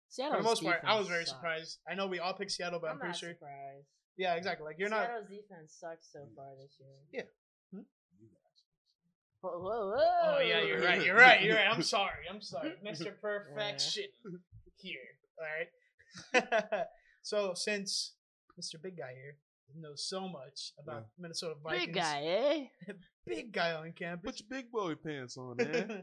[0.08, 1.36] Seattle's for the most part, I was very sucks.
[1.36, 1.78] surprised.
[1.88, 3.30] I know we all picked Seattle, but I'm, I'm pretty not sure.
[3.30, 3.86] surprised.
[4.16, 4.66] Yeah, exactly.
[4.66, 5.06] Like you're not.
[5.06, 6.88] Seattle's defense sucks so far this year.
[7.12, 7.22] Yeah.
[7.78, 7.84] Hmm?
[9.40, 10.36] Whoa, whoa, whoa.
[10.36, 11.04] Oh yeah, you're right.
[11.04, 11.42] You're right.
[11.42, 11.68] You're right.
[11.70, 12.26] I'm sorry.
[12.28, 13.12] I'm sorry, Mr.
[13.20, 14.04] Perfection
[14.76, 14.98] here.
[15.38, 15.46] All
[16.42, 16.84] right.
[17.22, 18.12] so since
[18.60, 18.82] Mr.
[18.82, 19.36] Big Guy here
[19.78, 22.22] knows so much about Minnesota Vikings, Big guy,
[22.88, 22.92] eh?
[23.26, 24.32] big guy on campus.
[24.32, 26.02] Put your big boy pants on, man.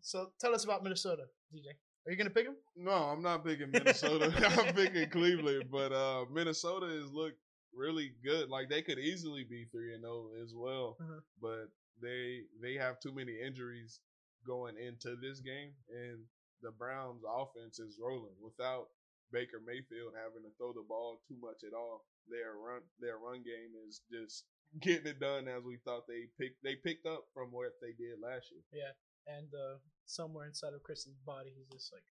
[0.00, 1.66] so tell us about Minnesota, DJ.
[2.06, 2.56] Are you gonna pick him?
[2.76, 4.32] no, I'm not picking Minnesota.
[4.66, 7.38] I'm picking Cleveland, but uh, Minnesota has looked
[7.74, 8.48] really good.
[8.48, 11.20] Like they could easily be three and zero as well, Mhm.
[11.40, 11.68] but
[12.00, 14.00] they they have too many injuries
[14.46, 16.18] going into this game, and
[16.62, 18.88] the Browns' offense is rolling without
[19.32, 22.04] Baker Mayfield having to throw the ball too much at all.
[22.28, 24.44] Their run their run game is just
[24.84, 28.20] getting it done as we thought they picked they picked up from what they did
[28.22, 28.62] last year.
[28.72, 28.92] Yeah,
[29.28, 32.04] and uh, somewhere inside of Chris's body, he's just like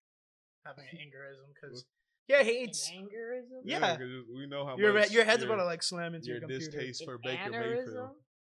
[0.65, 1.86] having an aneurysm because
[2.27, 2.89] he hates.
[2.89, 3.62] An angerism?
[3.63, 3.97] Yeah,
[4.36, 6.49] we know how Your much your head's your- about to like slam into your, your
[6.49, 6.65] computer.
[6.71, 7.86] distaste for An Baker aneurysm?
[7.88, 8.10] Mayfield.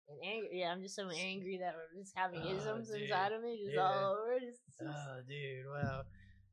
[0.10, 0.48] An anger?
[0.54, 3.02] Yeah, I'm just so angry that I'm just having Oh, isms dude.
[3.04, 3.82] inside of me, just Yeah.
[3.84, 4.40] all over.
[4.40, 6.04] Just, just- Oh, dude, wow.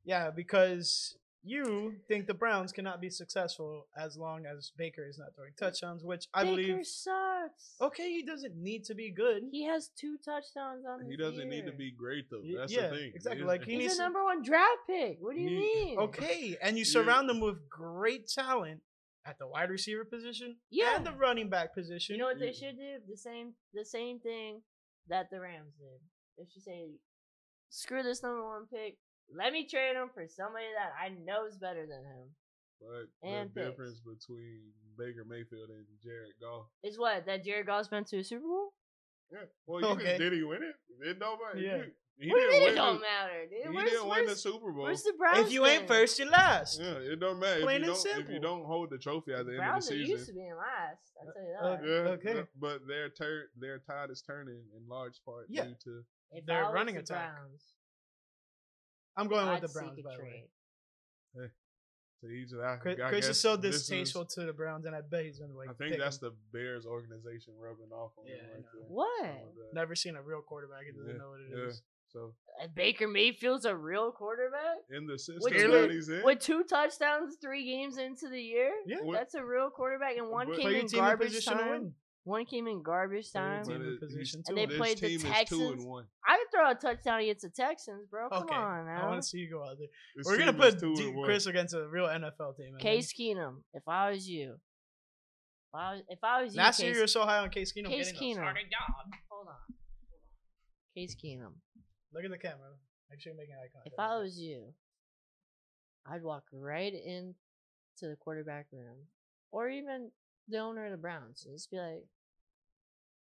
[0.05, 5.35] Yeah, because you think the Browns cannot be successful as long as Baker is not
[5.35, 6.87] throwing touchdowns, which I Baker believe.
[6.87, 7.75] sucks.
[7.81, 9.43] Okay, he doesn't need to be good.
[9.51, 11.01] He has two touchdowns on.
[11.01, 12.43] The He the doesn't need to be great though.
[12.57, 13.13] That's yeah, the thing.
[13.15, 15.19] exactly, like, he He's needs a number one draft pick.
[15.21, 15.99] What do you He- mean?
[15.99, 16.91] Okay, and you Yeah.
[16.93, 18.83] surround them with great talent
[19.27, 20.97] at the wide receiver position Yeah.
[20.97, 22.15] and the running back position.
[22.15, 22.69] You know what they Yeah.
[22.71, 23.01] should do?
[23.09, 24.63] The same the same thing
[25.09, 26.01] that the Rams did.
[26.39, 26.99] They should say,
[27.69, 28.99] "Screw this number one pick.
[29.33, 32.29] Let me trade him for somebody that I know is better than him."
[32.81, 33.71] But And the picks.
[33.71, 36.67] difference between Baker Mayfield and Jared Goff.
[36.83, 38.75] Is what that Jared Goff's been to a Super Bowl?
[39.33, 39.39] Yeah.
[39.67, 40.05] Well, you Okay.
[40.05, 40.77] just, did he win it?
[41.01, 41.59] It don't matter.
[41.59, 41.77] Yeah.
[41.85, 43.63] You- He what didn't mean it win don't the, matter, dude?
[43.71, 44.85] He where's, didn't win the Super Bowl.
[44.85, 45.47] where's the Browns?
[45.47, 46.79] if you ain't first, you're last.
[46.81, 47.63] Yeah, it don't matter.
[47.63, 48.35] Plain if you and don't, if simple.
[48.35, 50.11] you don't hold the trophy at the end of Browns the are season.
[50.17, 51.13] used to being last.
[51.19, 51.83] I'll tell you Uh, that.
[51.89, 52.35] yeah, Okay.
[52.37, 55.65] yeah, but their tur- their tide is turning in large part Yeah.
[55.65, 57.35] due to if they're I was running the attack.
[57.35, 57.75] Browns,
[59.17, 60.45] I'm going with I'd the Browns, a by the way.
[61.35, 61.51] trade.
[62.23, 62.81] to each of that.
[62.81, 65.39] Chris, I Chris is so this is- distasteful to the Browns, and I bet he's
[65.39, 65.69] gonna like.
[65.69, 66.31] I think that's him.
[66.53, 68.83] the Bears organization rubbing off on Yeah, him I right there.
[68.89, 69.23] What?
[69.23, 70.85] Like never seen a real quarterback.
[70.87, 71.67] He doesn't Yeah, know what it yeah.
[71.69, 71.83] is.
[72.09, 76.23] So And Baker Mayfield's a real quarterback in the system with that two, he's in,
[76.25, 78.73] with two touchdowns, three games into the year.
[78.87, 78.99] Yeah.
[79.13, 81.95] That's a real quarterback, and one But- came in garbage position to time.
[82.25, 82.33] Win.
[82.33, 83.65] One came in garbage time.
[83.65, 85.87] team in position And they this played the team is two Texans.
[86.27, 88.29] I could throw a touchdown against the Texans, bro.
[88.31, 89.89] Come Okay, on I want to see you go out there.
[90.17, 92.73] This We're gonna put D- Chris against a real NFL team.
[92.75, 96.81] and Case Keenum, if I was you, if I was, if I was you, Last
[96.83, 97.89] year you were so high on Case Keenum.
[97.89, 98.45] Case getting the Keenum.
[98.45, 99.13] starting job.
[99.31, 99.55] hold on,
[100.97, 101.53] Case Keenum.
[102.13, 102.71] Look at the camera.
[103.11, 103.93] Make sure you're making eye contact.
[103.93, 104.73] If I was you,
[106.07, 107.35] I'd walk right into
[108.03, 108.97] the quarterback room,
[109.51, 110.11] or even
[110.49, 112.05] the owner of the Browns, and just be like,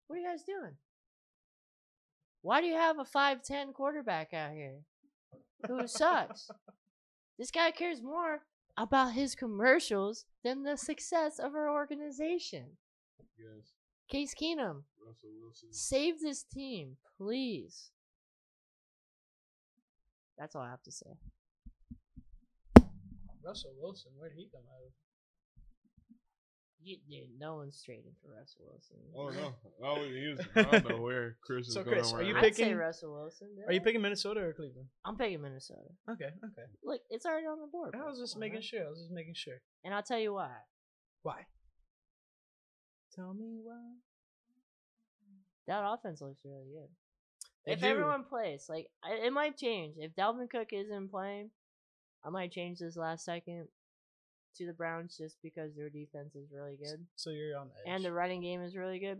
[0.07, 0.77] "What are you guys doing?
[2.41, 4.83] Why do you have a five ten quarterback out here
[5.67, 6.49] who sucks?
[7.37, 8.43] this guy cares more
[8.77, 12.77] about his commercials than the success of our organization.
[13.37, 13.73] Yes,
[14.07, 15.73] Case Keenum, Russell Wilson.
[15.73, 17.91] save this team, please."
[20.37, 21.17] That's all I have to say.
[23.43, 24.91] Russell Wilson, where'd he come out of?
[26.87, 28.97] You, dude, no one's trading for Russell Wilson.
[29.13, 29.53] Oh no!
[29.83, 31.97] Oh, he was, I don't know where Chris is So, going.
[31.97, 32.39] Chris, are right you now.
[32.39, 33.49] I'd say picking- Russell Wilson.
[33.67, 34.87] Are you picking Minnesota or Cleveland?
[35.03, 35.81] I'm picking Minnesota.
[36.09, 36.67] Okay, okay.
[36.85, 37.93] Look, it's already on the board.
[37.93, 38.09] I bro.
[38.09, 38.61] was just Come making man.
[38.61, 38.85] sure.
[38.85, 39.55] I was just making sure.
[39.83, 40.51] And I'll tell you why.
[41.23, 41.45] Why?
[43.15, 43.81] Tell me why.
[45.67, 46.89] That offense looks really good.
[47.65, 47.87] They if do.
[47.87, 49.95] everyone plays, like I, it might change.
[49.97, 51.49] If Dalvin Cook isn't playing,
[52.23, 53.67] I might change this last second
[54.57, 57.93] to the Browns just because their defense is really good So you're on edge.
[57.93, 59.19] and the running game is really good.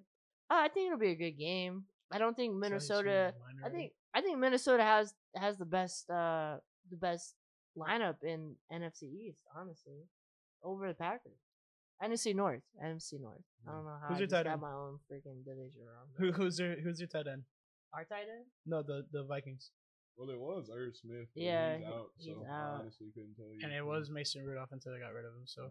[0.49, 1.83] Uh, I think it'll be a good game.
[2.11, 3.33] I don't think Minnesota.
[3.33, 6.57] changed your mind I think I think Minnesota has has the best uh
[6.89, 7.35] the best
[7.77, 10.07] lineup in NFC East, honestly,
[10.63, 11.37] over the Packers.
[12.01, 13.41] NFC North, NFC North.
[13.67, 14.61] I don't know how Who's I your tight got end?
[14.61, 16.07] my own freaking division wrong.
[16.17, 17.43] Who, who's your who's your tight end?
[17.93, 18.45] Our tight end?
[18.65, 19.71] No, the the Vikings.
[20.17, 21.27] Well, it was Irv Smith.
[21.35, 22.09] Yeah, he's out.
[22.17, 22.79] he's so I out.
[22.81, 23.59] honestly couldn't tell you.
[23.63, 25.45] And it was Mason Rudolph until they got rid of him.
[25.45, 25.69] So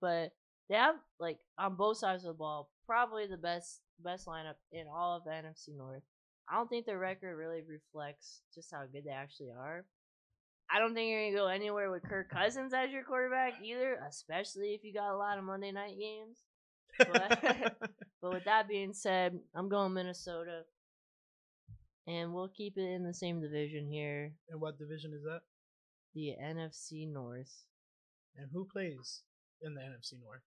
[0.00, 0.32] But
[0.70, 4.86] they have like on both sides of the ball, probably the best best lineup in
[4.86, 6.02] all of the NFC North.
[6.48, 9.84] I don't think their record really reflects just how good they actually are.
[10.70, 14.74] I don't think you're gonna go anywhere with Kirk Cousins as your quarterback either, especially
[14.74, 16.38] if you got a lot of Monday night games.
[16.98, 17.76] But,
[18.22, 20.62] but with that being said, I'm going Minnesota.
[22.06, 25.40] And we'll keep it in the same division here, and what division is that?
[26.14, 27.64] the NFC North.
[28.36, 29.22] And who plays
[29.62, 30.42] in the NFC North?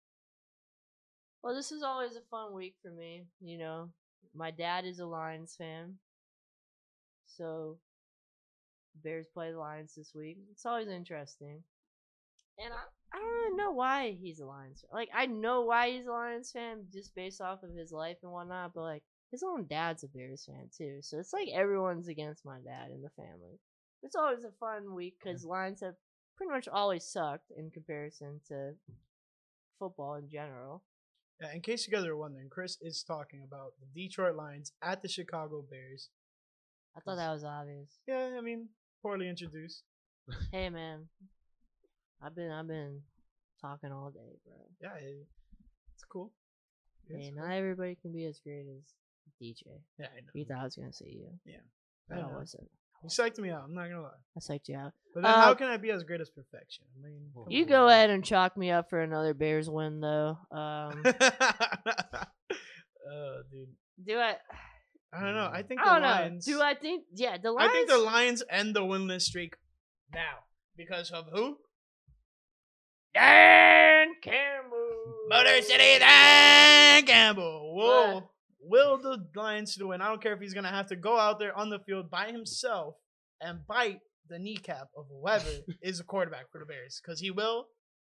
[1.44, 3.26] Well, this is always a fun week for me.
[3.40, 3.90] You know,
[4.34, 5.96] my dad is a Lions fan,
[7.26, 7.78] so
[9.04, 10.38] Bears play the Lions this week.
[10.52, 11.64] It's always interesting,
[12.58, 14.82] and I I don't really know why he's a Lions.
[14.82, 14.90] Fan.
[14.92, 18.32] Like I know why he's a Lions fan just based off of his life and
[18.32, 22.46] whatnot, but like his own dad's a Bears fan too, so it's like everyone's against
[22.46, 23.60] my dad in the family.
[24.04, 25.96] It's always a fun week because Lions have
[26.38, 28.74] pretty much always sucked in comparison to
[29.80, 30.84] football in general.
[31.42, 35.02] Yeah, in case you guys are wondering, Chris is talking about the Detroit Lions at
[35.02, 36.10] the Chicago Bears.
[36.96, 37.90] I thought that was obvious.
[38.08, 38.70] Yeah, I mean,
[39.04, 39.84] poorly introduced.
[40.52, 41.08] Hey man,
[42.24, 43.02] I've been I've been
[43.62, 44.56] talking all day, bro.
[44.82, 45.28] Yeah, it,
[45.94, 46.32] it's cool.
[47.10, 47.44] It's Hey, cool.
[47.44, 48.84] not everybody can be as great as
[49.42, 49.64] DJ.
[50.00, 50.32] Yeah, I know.
[50.34, 51.58] You thought I was gonna say you, Yeah.
[52.12, 52.38] I I know.
[52.40, 52.70] wasn't.
[53.04, 53.64] You psyched me out.
[53.66, 54.10] I'm not gonna lie.
[54.36, 54.92] I psyched you out.
[55.14, 56.86] But then, Uh, how can I be as great as perfection?
[56.98, 57.70] I mean, come You on.
[57.70, 60.38] go ahead and chalk me up for another Bears win, though.
[60.52, 61.04] Um,
[63.10, 63.70] oh, dude.
[64.04, 64.38] do I?
[65.14, 65.50] I don't know.
[65.52, 66.08] I think I the don't know.
[66.10, 66.46] Lions.
[66.46, 67.06] Do I think?
[67.14, 67.70] Yeah, the Lions.
[67.72, 69.56] I think the Lions end the winless streak
[70.14, 70.40] now
[70.76, 71.58] because of who?
[73.14, 75.16] Dan Campbell.
[75.30, 77.76] Motor City Dan Campbell.
[77.76, 80.02] Will will the Lions to win?
[80.02, 82.32] I don't care if he's gonna have to go out there on the field by
[82.32, 82.96] himself
[83.42, 85.50] and bite the kneecap of whoever
[85.82, 87.68] is the quarterback for the Bears, because he will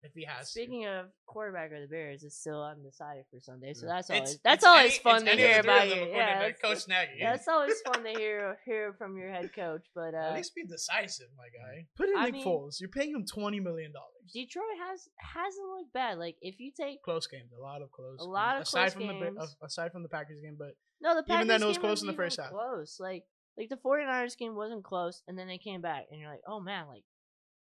[0.04, 0.46] if he has.
[0.48, 0.52] to.
[0.52, 3.94] Speaking of quarterback of the Bears, it's still undecided for Sunday, so Yeah.
[3.94, 6.06] that's It's- always that's it's always any- fun to hear about of you.
[6.06, 7.20] Yeah, to that's, Coach Nagy.
[7.20, 9.86] that's always fun to hear hear from your head coach.
[9.96, 11.88] But At uh, least be decisive, my guy.
[11.98, 12.80] Put in I Nick mean- Foles.
[12.80, 14.32] You're paying him twenty million dollars.
[14.34, 16.18] Detroit has hasn't looked bad.
[16.18, 18.20] Like if you take Close games, a lot of close.
[18.20, 18.62] A lot games.
[18.62, 19.38] of aside close from the games.
[19.40, 21.82] uh, aside from the Packers game, but no, the Packers Even then, it was game
[21.82, 22.50] close in the first half.
[22.50, 23.24] Close, like
[23.58, 26.60] like the 49ers game wasn't close, and then they came back, and you're like, oh
[26.60, 27.04] man, like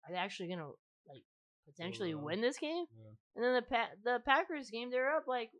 [0.07, 0.71] are they actually gonna
[1.65, 2.23] potentially on.
[2.23, 2.85] win this game?
[2.97, 3.11] Yeah.
[3.35, 5.51] And then the pa- the Packers game, they're up like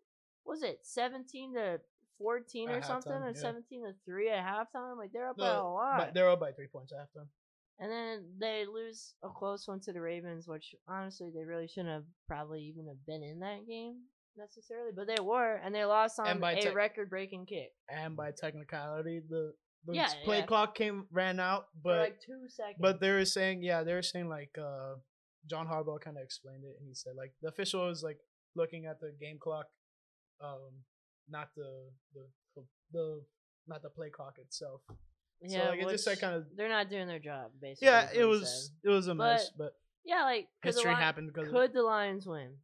[0.46, 1.80] was it 17 to
[2.20, 3.41] 14 or At something, halftime, or yeah.
[3.41, 4.98] 17 to three at halftime?
[4.98, 5.98] Like they're up by a lot.
[5.98, 7.28] but they're up by three points at halftime.
[7.80, 11.89] And then they lose a close one to the Ravens, which honestly they really shouldn't
[11.94, 13.98] have probably even have been in that game
[14.38, 19.22] necessarily, but they were, and they lost on a tech- record-breaking kick And by technicality,
[19.30, 19.54] the
[19.86, 20.46] the Yeah, play yeah.
[20.46, 22.78] clock came ran out, for but like two seconds.
[22.80, 24.96] but they were saying yeah, they were saying like uh
[25.49, 28.17] John Harbaugh kind of explained it, and he said like the official is like
[28.55, 29.67] looking at the game clock,
[30.41, 30.84] um,
[31.29, 33.21] not the the the, the
[33.67, 34.81] not the play clock itself.
[35.41, 37.88] yeah, so like it just like kind of they're not doing their job basically.
[37.88, 38.89] yeah, it was said.
[38.89, 39.73] it was a mess, but
[40.05, 42.55] yeah, like the history Li- happened because of Could the Lions win?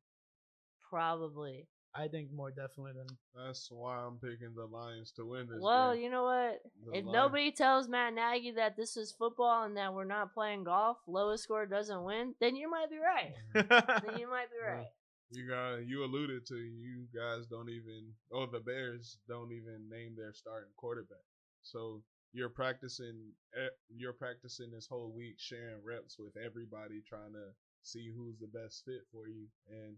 [0.89, 1.67] Probably.
[1.94, 5.60] I think more definitely than That's why I'm picking the Lions to win this.
[5.62, 6.04] Well, game.
[6.04, 6.62] you know what?
[6.86, 10.34] The if Lions- nobody tells Matt Nagy that this is football and that we're not
[10.34, 13.34] playing golf, lowest score doesn't win, then you might be right.
[13.54, 14.72] then you might be Yeah.
[14.74, 14.88] right.
[15.34, 20.14] You got you alluded to you guys don't even oh the Bears don't even name
[20.18, 21.24] their starting quarterback.
[21.64, 22.02] So
[22.34, 27.48] you're practicing eh, you're practicing this whole week sharing reps with everybody trying to
[27.84, 29.96] see who's the best fit for you and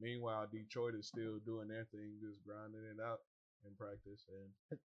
[0.00, 3.20] meanwhile Detroit is still doing their thing just grinding it out
[3.66, 4.78] in practice and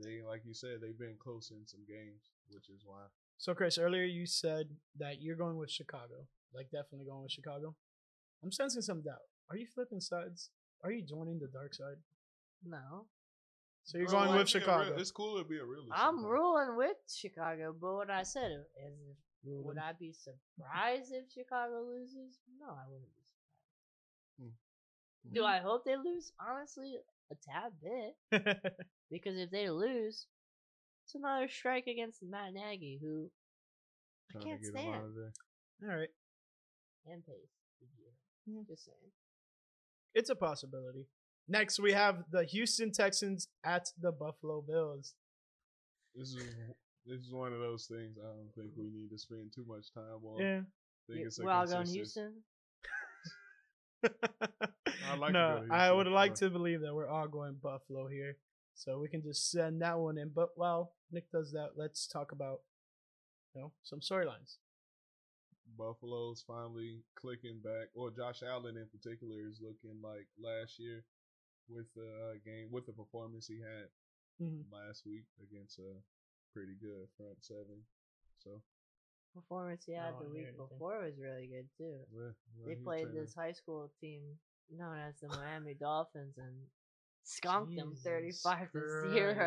[0.00, 3.02] they like you said they've been close in some games which is why
[3.38, 4.66] So Chris, earlier you said
[4.98, 6.26] that you're going with Chicago.
[6.54, 7.74] Like definitely going with Chicago.
[8.42, 9.22] I'm sensing some doubt.
[9.50, 10.50] Are you flipping sides?
[10.82, 11.98] Are you joining the dark side?
[12.64, 13.06] No.
[13.84, 14.96] So you're Bro, going why with be real- Chicago.
[14.98, 15.92] it's cool to be a realist.
[15.94, 16.32] I'm sometimes.
[16.34, 21.84] ruling with Chicago, but what I said is, if- would I be surprised if Chicago
[21.86, 22.40] loses?
[22.60, 23.27] No, I wouldn't be surprised.
[24.40, 24.52] Mm.
[25.32, 25.46] Do mm-hmm.
[25.46, 26.32] I hope they lose?
[26.40, 26.96] Honestly,
[27.30, 28.56] a tad bit.
[29.10, 30.26] Because if they lose,
[31.04, 33.30] it's another strike against Matt Nagy, who
[34.36, 34.94] I can't stand.
[34.94, 35.32] out of there.
[35.90, 36.08] All right,
[37.06, 38.66] and Pace.
[38.68, 38.96] Just saying.
[40.14, 41.06] it's a possibility.
[41.48, 45.14] Next, we have the Houston Texans at the Buffalo Bills.
[46.14, 46.44] This is
[47.06, 49.92] this is one of those things I don't think we need to spend too much
[49.94, 50.38] time on.
[50.38, 50.60] Yeah.
[51.06, 52.42] Think You- it's a We're all going Houston.
[55.18, 58.36] Like no, I would like to believe that we're all going Buffalo here,
[58.74, 60.30] so we can just send that one in.
[60.34, 62.60] But while Nick does that, let's talk about
[63.54, 64.58] you know some storylines.
[65.76, 67.88] Buffalo's finally clicking back.
[67.94, 71.04] Or Josh Allen in particular is looking like last year
[71.68, 73.88] with the uh, game with the performance he had
[74.40, 74.64] Mhm.
[74.70, 75.92] last week against a
[76.54, 77.82] pretty good front seven.
[78.38, 78.62] So
[79.34, 81.98] Performance he had Oh, the week before was really good too.
[82.12, 84.22] well, well, They played this high school team
[84.70, 86.54] known as the Miami Dolphins and
[87.24, 89.34] skunked them Jesus 35 to 0.
[89.34, 89.44] dude.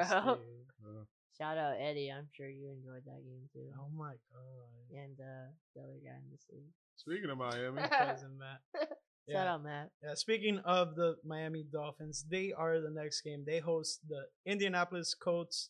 [0.86, 1.04] uh,
[1.38, 2.12] Shout out Eddie.
[2.12, 3.68] I'm sure you enjoyed that game too.
[3.80, 4.98] Oh my god.
[5.04, 6.66] And uh, the other guy in the city.
[6.98, 8.90] speaking of Miami, Cousin Matt.
[9.30, 9.90] Shout out Matt.
[10.04, 13.44] Yeah, speaking of the Miami Dolphins, they are the next game.
[13.48, 15.70] They host the Indianapolis Colts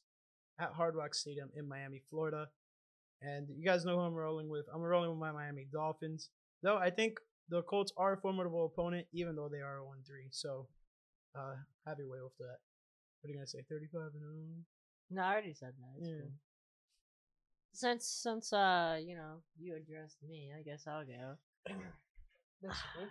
[0.59, 2.47] at Hard Rock Stadium in Miami, Florida.
[3.21, 4.65] And you guys know who I'm rolling with.
[4.73, 6.29] I'm rolling with my Miami Dolphins.
[6.63, 10.27] Though I think the Colts are a formidable opponent, even though they are 1 3.
[10.31, 10.67] So,
[11.37, 11.55] uh,
[11.85, 12.57] happy way off that.
[13.21, 13.63] What are you going to say?
[13.69, 14.33] 35 and 0?
[15.11, 15.99] No, I already said that.
[15.99, 16.15] It's Yeah.
[16.21, 16.31] cool.
[17.73, 21.37] Since since uh you know you addressed me, I guess I'll go.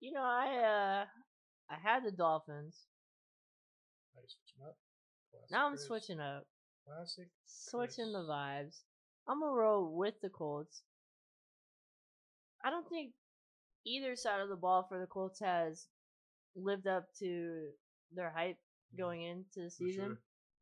[0.00, 0.46] you know I
[1.02, 1.06] uh
[1.68, 2.86] I had the Dolphins.
[5.50, 6.46] Now I'm switching up,
[6.86, 7.28] Classic.
[7.46, 8.82] switching the vibes.
[9.30, 10.82] I'm gonna roll with the Colts.
[12.64, 13.12] I don't think
[13.86, 15.86] either side of the ball for the Colts has
[16.56, 17.68] lived up to
[18.12, 18.58] their hype
[18.98, 20.04] going into the season.
[20.04, 20.18] sure.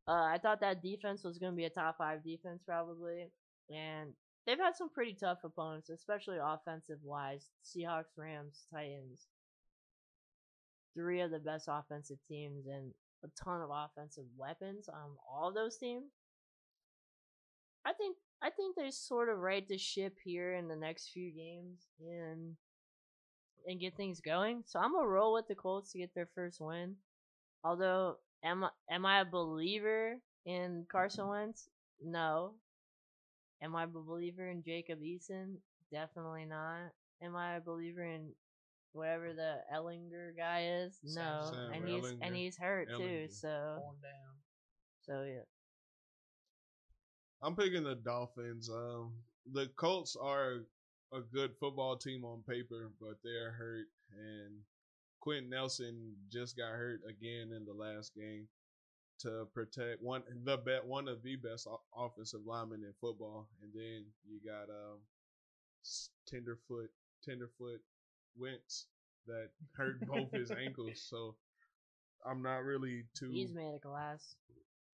[0.07, 3.31] Uh, I thought that defense was going to be a top five defense probably,
[3.71, 4.13] and
[4.47, 7.49] they've had some pretty tough opponents, especially offensive wise.
[7.65, 9.29] Seahawks, Rams, Titans.
[10.95, 12.93] Three of the best offensive teams and
[13.25, 16.11] a ton of offensive weapons on all those teams.
[17.85, 21.31] I think I think they sort of right the ship here in the next few
[21.31, 22.57] games, and
[23.67, 24.63] and get things going.
[24.67, 26.97] So I'm gonna roll with the Colts to get their first win.
[27.65, 31.69] Although, am I, am I a believer in Carson Wentz?
[32.03, 32.55] No.
[33.61, 35.57] Am I a believer in Jacob Eason?
[35.91, 36.93] Definitely not.
[37.23, 38.31] Am I a believer in
[38.93, 40.99] whatever the Ehlinger guy is?
[41.03, 41.51] No.
[41.51, 43.27] Sam and he's and he's hurt too.
[43.29, 43.79] So
[45.05, 45.43] so yeah.
[47.43, 48.69] I'm picking the Dolphins.
[48.69, 49.13] Um,
[49.53, 50.65] the Colts are
[51.13, 54.55] a good football team on paper, but they're hurt, and
[55.21, 58.47] Quenton Nelson just got hurt again in the last game
[59.21, 64.05] to protect one the bet one of the best offensive linemen in football, and then
[64.29, 64.99] you got um
[66.27, 66.91] tenderfoot
[67.25, 67.81] tenderfoot
[68.37, 68.87] Wentz
[69.27, 71.05] that hurt both his ankles.
[71.09, 71.35] So
[72.27, 74.35] I'm not really too He's made of glass.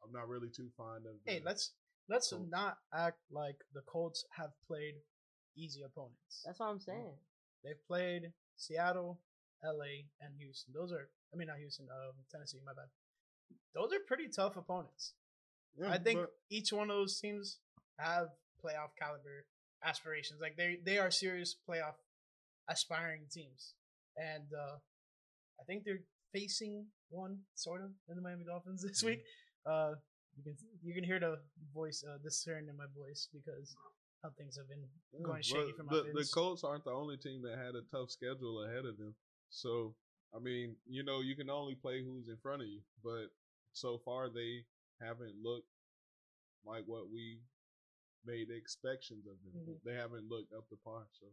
[0.04, 1.12] I'm not really too fond of.
[1.24, 1.72] The, Hey, let's
[2.08, 4.94] let's not act like the Colts have played
[5.56, 6.42] easy opponents.
[6.44, 7.12] That's what I'm saying.
[7.62, 9.20] They've played Seattle,
[9.64, 10.74] LA, and Houston.
[10.74, 12.58] Those are I mean not Houston, um, Tennessee.
[12.64, 12.88] My bad.
[13.74, 15.14] Those are pretty tough opponents.
[15.78, 17.58] Yeah, I think each one of those teams
[17.98, 18.28] have
[18.62, 19.46] playoff caliber
[19.84, 20.40] aspirations.
[20.40, 21.94] Like they they are serious playoff
[22.68, 23.74] aspiring teams,
[24.16, 24.76] and uh,
[25.60, 29.06] I think they're facing one sort of in the Miami Dolphins this Mhm.
[29.06, 29.24] week.
[29.66, 29.94] Uh,
[30.37, 31.38] you can you can hear the
[31.73, 33.75] voice uh, discern in my voice because
[34.23, 36.90] how things have been Yeah, going shaky but for my the, the Colts aren't the
[36.90, 39.14] only team that had a tough schedule ahead of them.
[39.51, 39.94] So
[40.35, 42.81] I mean, you know, you can only play who's in front of you.
[43.03, 43.31] But
[43.73, 44.64] so far, they
[45.01, 45.68] haven't looked
[46.66, 47.38] like what we
[48.27, 49.55] made expectations of them.
[49.62, 49.79] Mhm.
[49.85, 51.07] They haven't looked up to par.
[51.20, 51.27] So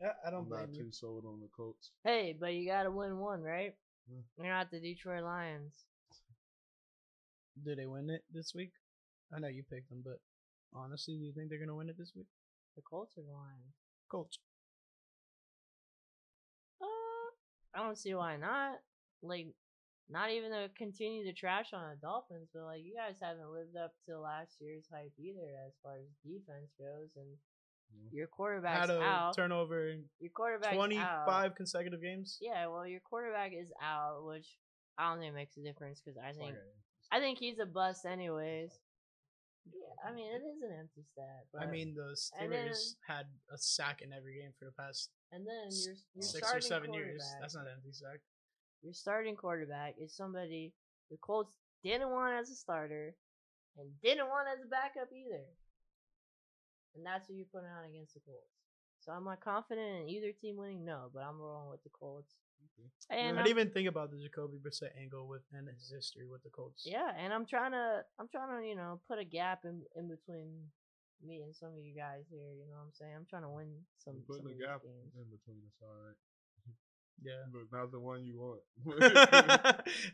[0.00, 0.84] Yeah, I don't I'm not blame you.
[0.84, 1.92] too sold on the Colts.
[2.04, 3.74] Hey, but you gotta win one, right?
[4.10, 4.22] Yeah.
[4.36, 5.84] You're not the Detroit Lions.
[7.64, 8.72] Do they win it this week?
[9.34, 10.18] I know you picked them, but
[10.74, 12.26] honestly, do you think they're gonna win it this week?
[12.76, 13.74] The Colts are Lions.
[14.10, 14.38] Colts.
[16.80, 16.86] Uh,
[17.74, 18.78] I don't see why not.
[19.22, 19.48] Like,
[20.08, 23.76] not even to continue to trash on the Dolphins, but like you guys haven't lived
[23.76, 27.28] up to last year's hype either, as far as defense goes, and
[28.12, 29.36] your quarterback's Had a out.
[29.36, 31.56] turnover your quarterback 25 out.
[31.56, 32.38] consecutive games.
[32.40, 34.46] Yeah, well, your quarterback is out, which
[34.98, 36.56] I don't think makes a difference because I think
[37.12, 38.78] I think he's a bust anyways.
[39.66, 41.46] Yeah, I mean it is an empty stat.
[41.52, 44.72] But, I mean, the and then- Steelers had a sack in every game for the
[44.72, 47.22] past and then s- your your six or seven years.
[47.40, 48.20] That's not an empty sack.
[48.82, 50.72] your starting quarterback is somebody
[51.10, 53.14] the Colts didn't want as a starter
[53.76, 55.44] and didn't want as a backup either.
[56.94, 58.50] And that's who you're putting out against the Colts.
[59.00, 60.84] So am I confident in either team winning?
[60.84, 62.34] No, but I'm rolling with the Colts.
[63.10, 66.26] And I I'm, didn't even think about the Jacoby Brissett angle with and his history
[66.30, 66.84] with the Colts.
[66.86, 70.08] yeah, and I'm trying to I'm trying to, you know, put a gap in in
[70.08, 70.52] between
[71.26, 73.12] me and some of you guys here, you know what I'm saying?
[73.16, 73.68] I'm trying to win
[73.98, 75.12] some, You're putting some a of gap games.
[75.16, 75.76] in between us.
[75.82, 76.16] All right,
[77.22, 77.44] Yeah.
[77.52, 78.62] but not the one you want.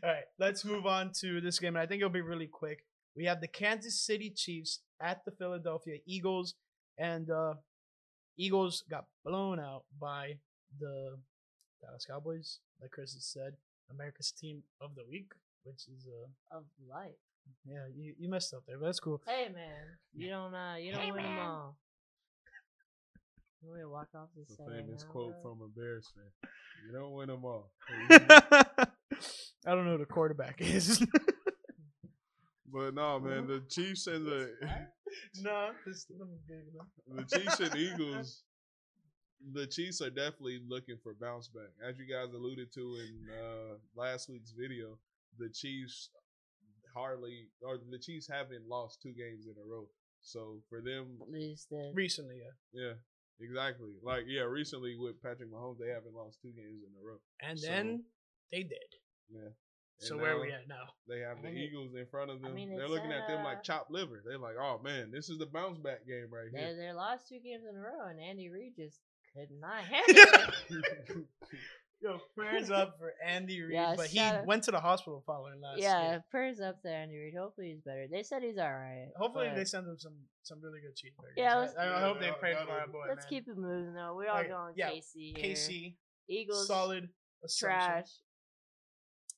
[0.03, 1.75] All right, let's move on to this game.
[1.75, 2.83] And I think it'll be really quick.
[3.15, 6.55] We have the Kansas City Chiefs at the Philadelphia Eagles,
[6.97, 7.53] and uh
[8.37, 10.33] Eagles got blown out by
[10.79, 11.17] the
[11.81, 12.59] Dallas Cowboys.
[12.81, 13.53] Like Chris has said,
[13.89, 15.31] America's team of the week,
[15.63, 17.15] which is uh Of life.
[17.65, 19.21] yeah, you, you messed up there, but that's cool.
[19.25, 21.77] Hey man, you don't uh you don't Hey, win them all.
[23.63, 25.51] You want to walk off the the set famous now, quote bro?
[25.53, 26.49] from a Bears fan:
[26.85, 27.71] "You don't win them all."
[28.11, 31.03] I don't know who the quarterback is.
[32.69, 34.51] But no, man, the Chiefs and the
[35.41, 37.29] no, this, let me Google it.
[37.29, 38.43] the Chiefs and Eagles,
[39.53, 41.69] the Chiefs are definitely looking for bounce back.
[41.87, 44.97] As you guys alluded to in uh, last week's video,
[45.37, 46.09] the Chiefs
[46.93, 49.87] hardly or the Chiefs haven't lost two games in a row.
[50.21, 52.81] So for them, At least recently, yeah.
[52.87, 52.93] yeah,
[53.39, 53.93] exactly.
[54.03, 57.19] Like yeah, recently with Patrick Mahomes, they haven't lost two games in a row.
[57.41, 58.03] And So- then
[58.51, 58.89] they did.
[59.29, 59.49] Yeah.
[59.99, 60.93] So And where are we at now?
[61.07, 62.55] They have the And it- Eagles in front of I them.
[62.55, 64.21] mean, They're looking at, at them like chopped liver.
[64.23, 66.75] They're like, oh man, this is the bounce back game right they here.
[66.75, 68.99] they lost two games in a row, and Andy Reid just
[69.37, 71.23] could not handle.
[71.99, 75.23] Yo, prayers up for Andy Reid, Yeah, but he shout out- went to the hospital
[75.25, 76.23] following last yeah, year.
[76.29, 77.33] prayers up to Andy Reid.
[77.35, 78.05] Hopefully he's better.
[78.07, 79.09] They said he's all right.
[79.17, 81.33] Hopefully they send him some some really good cheeseburgers.
[81.35, 83.05] Yeah, I- I, I Yeah, hope they that- pray for that'll- our boy.
[83.09, 83.29] let's man.
[83.29, 84.13] keep it moving though.
[84.15, 85.55] We're all Okay, going yeah, KC here.
[85.55, 85.97] KC
[86.29, 87.09] Eagles solid
[87.57, 88.09] trash.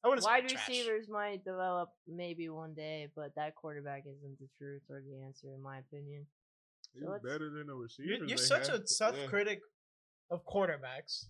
[0.04, 0.68] I wouldn't Wide trash.
[0.68, 5.48] receivers might develop maybe one day, but that quarterback isn't the truth or the answer
[5.54, 6.28] in my opinion.
[6.94, 8.18] He's So it's- better than the receivers.
[8.20, 8.82] You're, you're such have.
[8.82, 9.28] a tough Yeah.
[9.28, 9.62] critic
[10.32, 11.26] of quarterbacks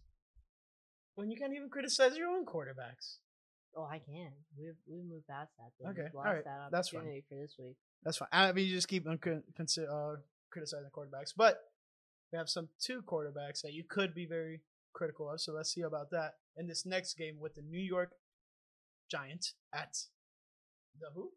[1.15, 3.17] when you can't even criticize your own quarterbacks.
[3.75, 4.31] Oh, I can.
[4.57, 5.71] We've we moved past that.
[5.79, 5.89] Though.
[5.91, 7.21] Okay, We've lost alright, that that's fine.
[7.29, 7.75] for this week.
[8.03, 8.27] That's fine.
[8.31, 10.17] I mean, you just keep on con- consi- uh,
[10.51, 11.59] criticizing quarterbacks, but
[12.31, 14.61] we have some two quarterbacks that you could be very
[14.93, 15.39] critical of.
[15.41, 18.11] So let's see about that in this next game with the New York
[19.09, 19.97] Giants at
[20.99, 21.31] the who?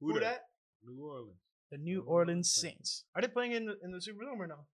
[0.00, 0.20] Who, Who that?
[0.20, 0.42] that?
[0.86, 1.36] New Orleans.
[1.70, 3.04] The New New Orleans Orleans Saints.
[3.14, 4.66] Are they playing in the in the Superdome or no?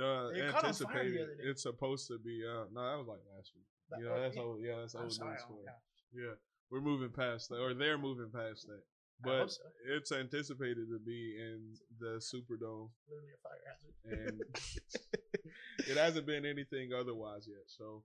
[0.00, 1.22] Uh, They caught on fire the anticipated.
[1.22, 1.42] other day.
[1.50, 2.42] It's supposed to be.
[2.44, 3.64] Uh, no, that was like last week.
[3.90, 4.42] That- yeah, that's yeah.
[4.42, 4.58] old.
[4.62, 5.30] Yeah, that's old sorry.
[5.32, 6.34] news for Yeah,
[6.70, 8.82] we're moving past that, or they're moving past that.
[9.22, 9.62] But so.
[9.86, 14.28] it's anticipated to be in the Superdome, Literally a fire hazard.
[14.28, 14.42] and
[15.88, 17.62] it hasn't been anything otherwise yet.
[17.66, 18.02] So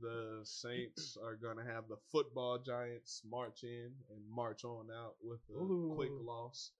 [0.00, 5.40] the Saints are gonna have the football giants march in and march on out with
[5.56, 6.72] a quick loss.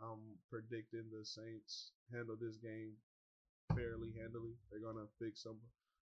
[0.00, 2.92] I'm predicting the Saints handle this game
[3.74, 4.54] fairly handily.
[4.70, 5.58] They're gonna fix some.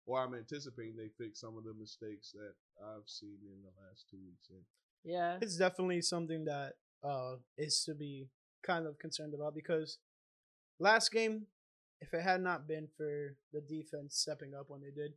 [0.07, 2.55] Well, I'm anticipating they fix some of the mistakes that
[2.85, 4.49] I've seen in the last two weeks.
[4.51, 4.65] And
[5.05, 5.39] Yeah.
[5.43, 8.29] it's definitely something that uh is to be
[8.63, 9.99] kind of concerned about because
[10.79, 11.47] last game,
[12.01, 15.15] if it had not been for the defense stepping up when they did,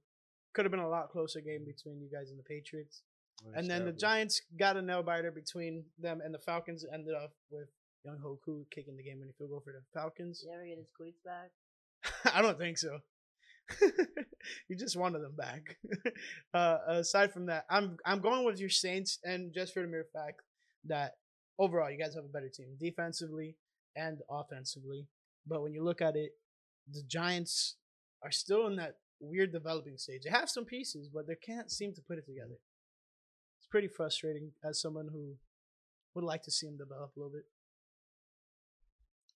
[0.54, 3.04] could have been a lot closer game between you guys and the Patriots.
[3.56, 6.84] And then the Giants got a nail biter between them and the Falcons.
[6.92, 7.70] Ended up with
[8.06, 10.44] Younghoe Koo kicking the game winning field goal for the Falcons.
[10.46, 11.52] You ever get his cleats back?
[12.34, 13.00] I don't think so.
[14.68, 15.78] you just wanted them back.
[16.54, 20.08] uh, aside from that, I'm I'm going with your Saints, and just for the mere
[20.14, 20.42] fact
[20.86, 21.14] that
[21.58, 23.56] overall you guys have a better team defensively
[23.96, 25.08] and offensively.
[25.46, 26.32] But when you look at it,
[26.92, 27.76] the Giants
[28.24, 30.22] are still in that weird developing stage.
[30.24, 32.58] They have some pieces, but they can't seem to put it together.
[33.58, 35.36] It's pretty frustrating as someone who
[36.16, 37.46] would like to see them develop a little bit.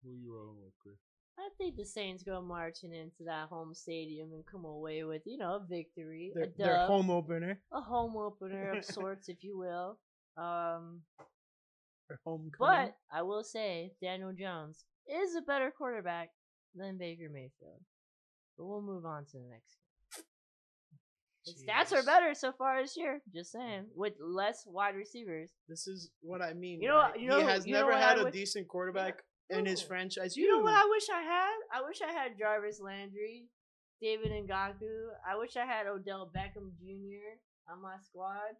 [0.03, 1.12] Who you rolling with, Chris?
[1.38, 5.38] I think the Saints go marching into that home stadium and come away with, you
[5.38, 9.38] know, a victory, Their, a dub, their home opener, a home opener of sorts, if
[9.41, 9.97] you will.
[10.38, 11.01] Um,
[12.59, 16.29] but I will say Daniel Jones is a better quarterback
[16.75, 17.81] than Baker Mayfield.
[18.57, 19.77] But we'll move on to the next.
[21.45, 23.21] His stats are better so far this year.
[23.34, 25.51] Just saying, with less wide receivers.
[25.67, 26.81] This is what I mean.
[26.81, 27.19] You know right?
[27.19, 30.35] you know he has never had I a decent quarterback in his franchise.
[30.37, 31.57] You know what I wish I had?
[31.73, 33.45] I wish I had Jarvis Landry,
[34.01, 35.07] David Njoku.
[35.29, 37.37] I wish I had Odell Beckham Jr.
[37.71, 38.55] on my squad.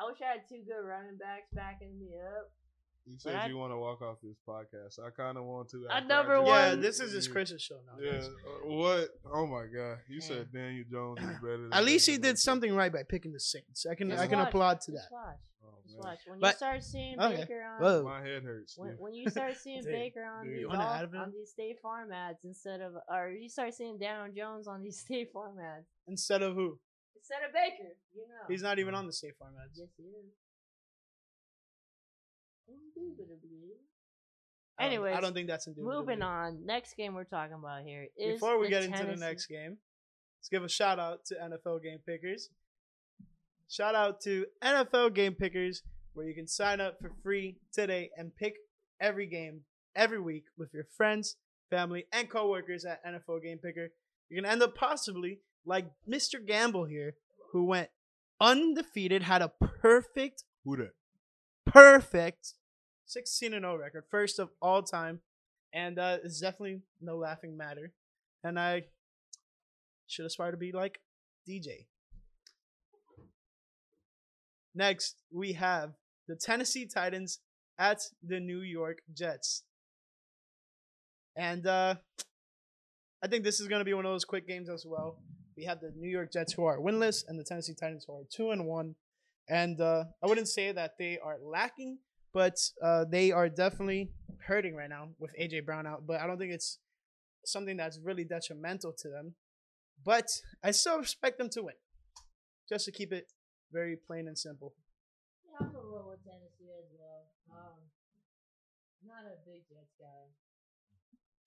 [0.00, 2.50] I wish I had two good running backs backing me up.
[3.04, 5.00] You said I- you want to walk off this podcast.
[5.04, 5.86] I kind of want to.
[5.90, 8.00] I after number just- yeah, this is his Christmas show now.
[8.00, 8.12] Yeah.
[8.12, 8.26] guys.
[8.28, 9.08] uh, What?
[9.34, 9.98] Oh my God!
[10.08, 11.62] You said Daniel Jones is better.
[11.64, 13.86] Than At least he did something right by picking the Saints.
[13.90, 15.14] I can Just I can watch, applaud to Just that.
[15.14, 15.36] watch.
[15.92, 16.18] Just watch.
[16.26, 17.36] When But- you start seeing okay.
[17.36, 18.02] Baker on Whoa.
[18.04, 18.76] My head hurts.
[18.76, 20.58] when, when you start seeing Baker on dude.
[20.58, 24.66] these all- on these State Farm ads instead of or you start seeing Daniel Jones
[24.68, 26.78] on these State Farm ads Instead of who?
[27.16, 28.44] instead of Baker, you know.
[28.48, 28.98] He's not even mm.
[28.98, 29.78] on the State Farm ads.
[29.78, 30.26] Yes, he is.
[32.68, 32.96] Mm.
[32.96, 33.76] Indubitably.
[34.78, 35.98] I don't- Anyways, I don't think that's indubitably.
[36.00, 36.64] Moving on.
[36.66, 39.76] Next game we're talking about here is Before we the get into the next game,
[40.40, 42.48] let's give a shout out to NFL Game Pickers.
[43.72, 48.36] Shout out to NFL Game Pickers, where you can sign up for free today and
[48.36, 48.56] pick
[49.00, 49.62] every game
[49.96, 51.36] every week with your friends,
[51.70, 53.88] family, and coworkers at NFL Game Picker.
[54.28, 56.46] You're gonna end up possibly like Mr.
[56.46, 57.14] Gamble here,
[57.52, 57.88] who went
[58.38, 59.48] undefeated, had a
[59.80, 60.88] perfect Who
[61.64, 62.52] perfect
[63.06, 65.20] 16 and 0 record, first of all time,
[65.72, 67.94] and uh, it's definitely no laughing matter.
[68.44, 68.82] And I
[70.06, 71.00] should aspire to be like
[71.48, 71.86] DJ.
[74.74, 75.92] Next, we have
[76.28, 77.40] the Tennessee Titans
[77.78, 79.64] at the New York Jets.
[81.36, 81.96] And uh,
[83.22, 85.18] I think this is going to be one of those quick games as well.
[85.56, 88.24] We have the New York Jets who are winless and the Tennessee Titans who are
[88.30, 88.94] 2 and 1.
[89.48, 91.98] And uh, I wouldn't say that they are lacking,
[92.32, 94.10] but uh, they are definitely
[94.46, 96.06] hurting right now with AJ Brown out.
[96.06, 96.78] But I don't think it's
[97.44, 99.34] something that's really detrimental to them.
[100.04, 100.28] But
[100.64, 101.74] I still expect them to win,
[102.68, 103.26] just to keep it
[103.72, 104.74] very plain and simple.
[105.44, 107.32] Yeah, I'm gonna roll with Tennessee as well.
[107.50, 107.80] Um,
[109.04, 110.30] not a big Jets guy.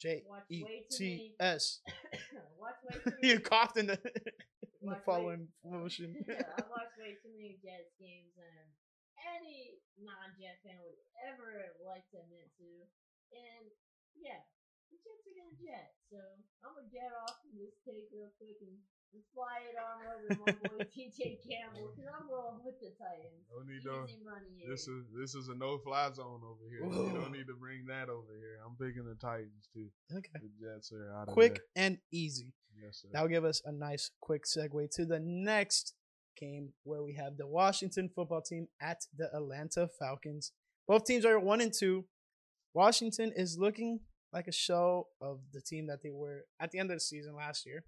[0.01, 1.79] J Watch E way too many- S.
[2.59, 6.13] Watch way too You coughed in the in the Watch way- following motion.
[6.27, 8.67] yeah, I watched way too many Jets games, and
[9.39, 10.99] any non-Jet fan would
[11.31, 12.67] ever like to admit to.
[13.33, 13.71] And
[14.19, 14.43] yeah,
[14.91, 15.95] the Jets are gonna jet.
[16.11, 16.19] So
[16.61, 18.75] I'm gonna get off from this take real quick and,
[19.15, 22.91] and fly it on over to my boy TJ Campbell because I'm rolling with the
[22.99, 23.47] Titans.
[23.47, 24.03] No need to.
[24.03, 24.59] Easy money.
[24.59, 24.67] Eh?
[24.69, 26.83] This is this is a no fly zone over here.
[26.83, 28.59] You don't need to bring that over here.
[28.65, 29.87] I'm picking the Titans too.
[30.11, 30.35] Okay.
[30.35, 31.85] The Jets are out of Quick there.
[31.85, 32.53] and easy.
[32.75, 33.07] Yes, sir.
[33.13, 35.93] That'll give us a nice quick segue to the next
[36.37, 40.51] game where we have the Washington football team at the Atlanta Falcons.
[40.87, 42.05] Both teams are one and two.
[42.73, 44.01] Washington is looking
[44.33, 47.33] like a show of the team that they were at the end of the season
[47.35, 47.85] last year.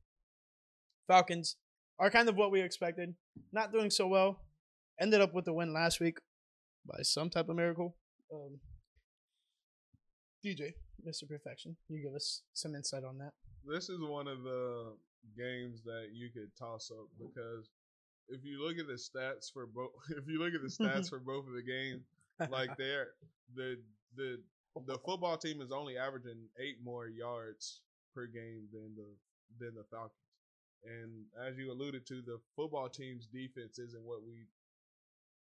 [1.08, 1.56] Falcons
[2.00, 3.16] are kind of what we expected.
[3.52, 4.42] Not doing so well.
[5.00, 6.20] Ended up with the win last week
[6.86, 7.96] by some type of miracle.
[8.34, 8.60] Um,
[10.46, 10.74] DJ,
[11.08, 11.28] Mr.
[11.28, 13.34] Perfection, you give us some insight on that.
[13.66, 14.94] This is one of the
[15.38, 17.70] games that you could toss up because
[18.30, 21.20] if you look at the stats for both, if you look at the stats for
[21.20, 22.04] both of the games,
[22.50, 23.10] like they're
[23.56, 23.78] the
[24.16, 24.40] the
[24.86, 27.82] the football team is only averaging eight more yards
[28.14, 30.27] per game than the than the Falcons.
[30.86, 34.48] And as you alluded to, the football team's defense isn't what we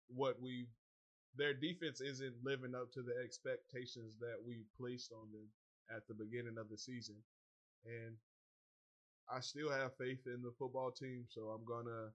[0.07, 0.67] what we
[1.37, 5.47] their defense isn't living up to the expectations that we placed on them
[5.95, 7.15] at the beginning of the season.
[7.85, 8.15] And
[9.29, 12.11] I still have faith in the football team, so I'm gonna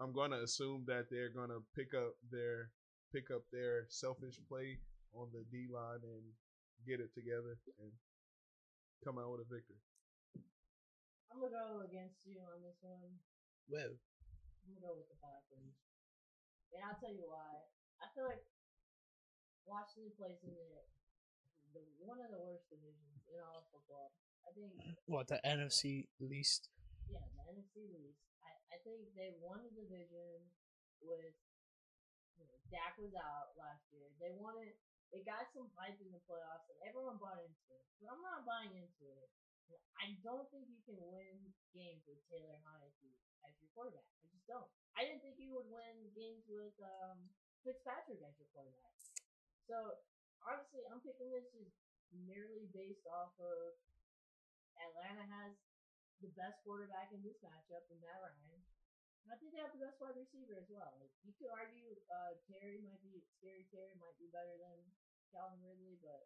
[0.00, 2.70] I'm gonna assume that they're gonna pick up their
[3.12, 4.78] pick up their selfish play
[5.14, 6.24] on the D line and
[6.86, 7.90] get it together and
[9.04, 9.80] come out with a victory.
[11.28, 13.20] I'm gonna go against you on this one.
[13.68, 15.76] Well, I'm gonna go with the Falcons.
[16.72, 17.64] And I'll tell you why.
[18.00, 18.44] I feel like
[19.64, 20.72] Washington plays in the,
[21.76, 24.16] the one of the worst divisions in all of football.
[24.48, 24.72] I think
[25.10, 26.72] what the NFC least?
[27.08, 28.20] yeah, the NFC least.
[28.44, 30.44] I, I think they won the division
[31.00, 31.36] with
[32.36, 34.08] you know, Dak was out last year.
[34.20, 34.76] They won it
[35.12, 37.84] they got some hype in the playoffs and everyone bought into it.
[38.00, 39.28] But I'm not buying into it.
[39.98, 43.12] I don't think you can win games with Taylor Heinicke
[43.44, 44.08] as your quarterback.
[44.22, 44.68] I just don't.
[44.96, 47.18] I didn't think you would win games with um,
[47.66, 48.96] Fitzpatrick as your quarterback.
[49.68, 50.00] So
[50.46, 51.74] obviously, I'm picking this just
[52.14, 53.76] merely based off of
[54.80, 55.52] Atlanta has
[56.24, 58.62] the best quarterback in this matchup in Matt Ryan.
[59.26, 60.96] And I think they have the best wide receiver as well.
[60.96, 63.68] Like you could argue uh, Terry might be scary.
[63.68, 64.78] Terry might be better than
[65.34, 66.24] Calvin Ridley, but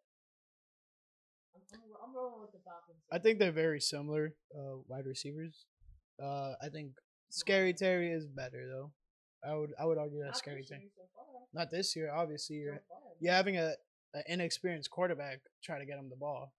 [1.73, 2.97] I'm, rolling with the Falcons.
[3.11, 5.65] I think they're very similar uh, wide receivers.
[6.21, 6.91] Uh, I think
[7.29, 8.91] Scary Terry is better though.
[9.47, 10.89] I would I would argue that Not Scary Terry.
[10.95, 11.03] so.
[11.53, 12.57] Not this year, obviously.
[12.57, 13.73] You're So you're having a
[14.13, 16.53] an inexperienced quarterback try to get him the ball,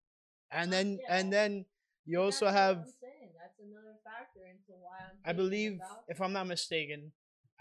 [0.51, 1.17] and then yeah.
[1.17, 1.65] and then
[2.05, 2.77] you But also have.
[2.77, 5.17] That's another factor into why I'm.
[5.25, 7.11] I believe, if I'm not mistaken,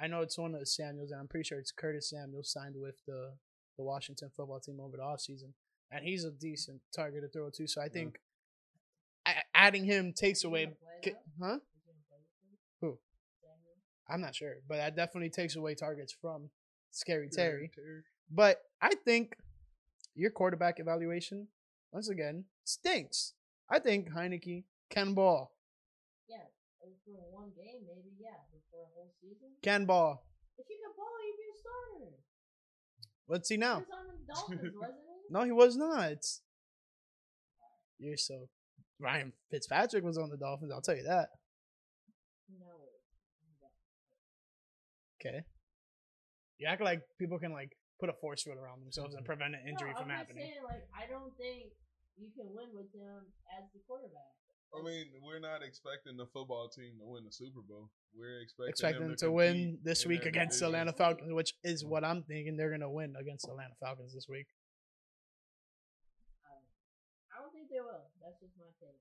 [0.00, 2.74] I know it's one of the Samuels, and I'm pretty sure it's Curtis Samuel signed
[2.76, 3.34] with the
[3.76, 5.52] the Washington football team over the offseason.
[5.95, 7.66] And he's a decent target to throw to.
[7.66, 7.93] So I uh-huh.
[7.93, 8.20] think
[9.26, 11.55] a- adding him takes away, gonna play, ki- huh?
[11.57, 12.59] Is he gonna play this week?
[12.80, 12.99] Who?
[13.40, 13.76] Samuel?
[14.09, 16.49] I'm not sure, but that definitely takes away targets from
[16.90, 17.70] Scary Yeah, Terry.
[18.30, 19.36] But I think
[20.14, 21.49] your quarterback evaluation,
[21.93, 23.34] once again, stinks.
[23.70, 25.53] I think Heinicke can ball.
[26.28, 26.45] Yeah,
[26.80, 26.88] for
[27.30, 29.49] one game, maybe yeah, but for a whole season.
[29.62, 30.24] Can ball.
[30.59, 32.16] If he could ball, he'd be a starter.
[33.28, 33.78] Let's see He now.
[33.78, 35.11] was on the Dolphins, wasn't he?
[35.32, 36.20] No, he was not.
[37.98, 38.48] You're so.
[39.00, 40.70] Ryan Fitzpatrick was on the Dolphins.
[40.72, 41.28] I'll tell you that.
[42.52, 42.68] No.
[45.18, 45.40] Okay.
[46.58, 49.32] You act like people can like put a force field around themselves and mm-hmm.
[49.32, 50.44] prevent an injury no, from I'm happening.
[50.44, 51.72] Saying, like, I don't think
[52.20, 53.24] you can win with him
[53.56, 54.36] as the quarterback.
[54.76, 57.90] I mean, we're not expecting the football team to win the Super Bowl.
[58.16, 60.88] We're expecting, Expecting them to, compete win this week their against the division.
[60.88, 64.26] Atlanta Falcons, which is what I'm thinking they're gonna win against the Atlanta Falcons this
[64.28, 64.46] week.
[68.22, 68.96] That's just my take.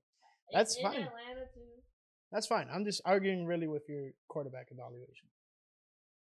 [0.50, 1.06] It's That's in fine.
[1.06, 1.80] Atlanta too.
[2.34, 2.66] That's fine.
[2.72, 5.28] I'm just arguing really with your quarterback evaluation.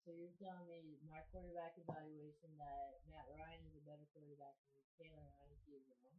[0.05, 4.85] So you're telling me my quarterback evaluation that Matt Ryan is a better quarterback than
[5.01, 6.13] Taylor Heinicke is wrong.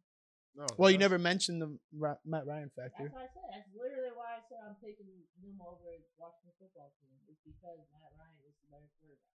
[0.59, 3.07] No, Well, you never mentioned the Ra- Matt Ryan factor.
[3.07, 3.47] That's what I said.
[3.53, 5.07] That's literally why I said I'm taking
[5.39, 5.87] him over
[6.19, 7.15] Washington football team.
[7.31, 9.33] It's because Matt Ryan is the better quarterback.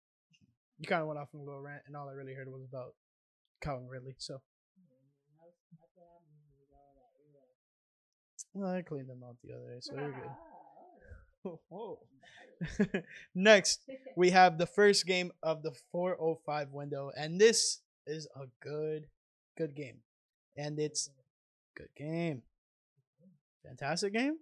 [0.82, 2.66] You kind of went off on a little rant, and all I really heard was
[2.68, 2.92] about
[3.64, 4.18] Calvin Ridley.
[4.20, 4.42] So
[8.54, 11.58] well, I cleaned them out the other day, so you're good.
[11.68, 11.98] Whoa.
[13.34, 13.80] Next,
[14.16, 19.06] we have the first game of the 405 window, and this is a good,
[19.56, 19.98] good game,
[20.56, 21.10] and it's
[21.76, 22.42] good game,
[23.64, 24.36] fantastic game,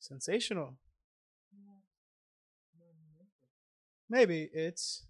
[0.00, 0.74] sensational.
[4.08, 5.04] Maybe it's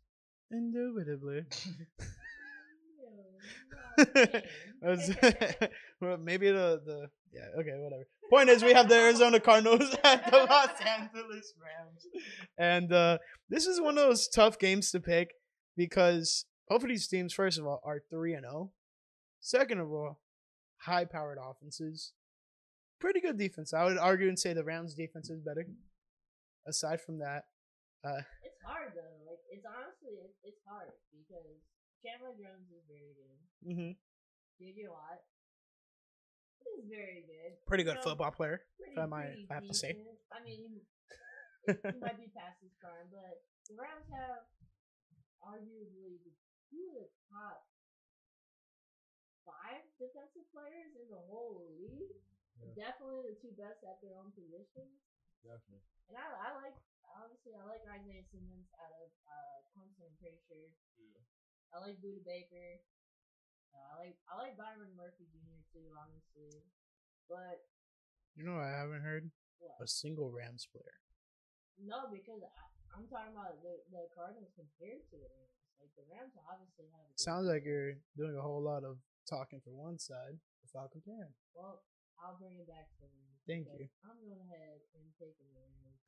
[0.50, 1.44] indubitably.
[6.00, 8.06] Well, maybe the the yeah okay whatever.
[8.30, 12.06] Point is, we have the Arizona Cardinals at the Los Angeles Rams,
[12.58, 13.18] and uh,
[13.48, 15.30] this is one of those tough games to pick
[15.76, 18.72] because both of these teams, first of all, are three and zero.
[19.40, 20.18] Second of all,
[20.78, 22.12] high-powered offenses,
[22.98, 23.72] pretty good defense.
[23.72, 25.66] I would argue and say the Rams' defense is better.
[26.66, 27.44] Aside from that,
[28.02, 29.22] uh, It's hard though.
[29.22, 31.62] Like it's honestly, it's, it's hard because
[32.02, 33.38] Chandler Jones is very good.
[33.70, 33.92] Mm-hmm.
[34.58, 35.22] JJ Watt
[36.76, 37.56] is very good.
[37.66, 38.60] pretty good You know, football player.
[38.76, 39.96] Pretty, I might pretty have to say.
[40.32, 40.84] I mean,
[41.66, 41.72] he
[42.04, 44.46] might be past his prime, but the Rams have
[45.42, 46.32] arguably the
[46.70, 47.66] two of the top
[49.46, 52.10] five defensive players in the whole league.
[52.58, 52.88] Yeah.
[52.88, 54.96] Definitely the two best at their own positions.
[55.44, 55.84] Definitely.
[56.10, 60.08] And I, I like honestly I like Isaiah Simmons out of uh, Clemson.
[60.08, 60.70] I'm pretty sure.
[60.98, 61.22] Yeah.
[61.74, 62.80] I like Budda Baker.
[63.80, 65.60] I like I like Byron Murphy Jr.
[65.72, 66.62] too, honestly.
[67.28, 67.66] But
[68.38, 69.76] You know, what I haven't heard what?
[69.82, 70.96] a single Rams player.
[71.76, 72.64] No, because I,
[72.96, 75.56] I'm talking about the the Cardinals compared to the Rams.
[75.76, 77.12] Like the Rams obviously have.
[77.20, 78.96] Sounds like you're doing a whole lot of
[79.28, 81.34] talking for one side without comparing.
[81.52, 81.84] Well,
[82.16, 83.40] I'll bring it back to Rams.
[83.44, 83.86] Thank you.
[84.06, 86.00] I'm going ahead and taking the Rams.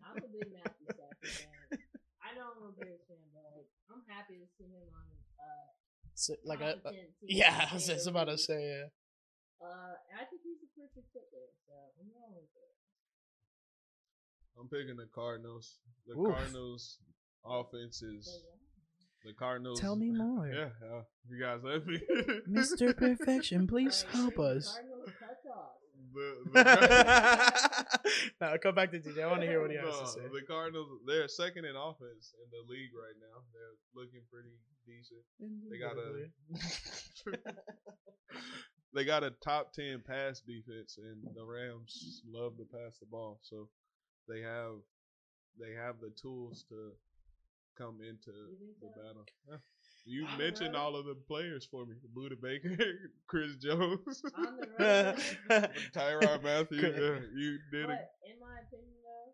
[0.00, 1.60] I'm a big Matthew Stafford fan.
[2.26, 5.06] I know I'm a Bears fan, but like I'm happy to see him on
[5.38, 5.68] uh
[6.16, 6.92] So, like a, a
[7.22, 8.86] yeah, I was just about to say yeah.
[9.60, 11.52] Uh, I think he's a perfect fit there.
[11.68, 12.72] So I'm going with it.
[14.58, 15.78] I'm picking the Cardinals.
[16.06, 16.34] The Oof.
[16.34, 16.98] Cardinals
[17.44, 18.44] offense is
[19.24, 19.78] the Cardinals.
[19.80, 22.00] Tell me more, Yeah, uh, you guys let me.
[22.48, 22.96] Mr.
[22.96, 23.66] Perfection.
[23.68, 24.78] Please Alright, help the us.
[26.16, 27.26] Cardinals cut off.
[27.32, 28.10] The, the,
[28.40, 29.22] now come back to DJ.
[29.22, 30.20] I want to hear what he has to say.
[30.32, 33.42] The Cardinals, they're second in offense in the league right now.
[33.52, 34.56] They're looking pretty
[34.86, 35.22] decent.
[35.70, 36.28] They got a
[38.94, 43.40] they got a top ten pass defense, and the Rams love to pass the ball.
[43.42, 43.68] So
[44.28, 44.80] they have
[45.58, 46.92] they have the tools to
[47.76, 48.32] come into
[48.80, 49.26] the battle.
[50.06, 50.14] Yeah.
[50.20, 50.80] You On the mentioned road?
[50.80, 52.76] all of the players for me: Budda Baker,
[53.26, 55.18] Chris Jones, On the
[55.94, 56.80] Tyrod Matthew.
[56.80, 56.94] Good.
[56.96, 57.98] Yeah, you did it.
[58.30, 59.32] in my opinion, though,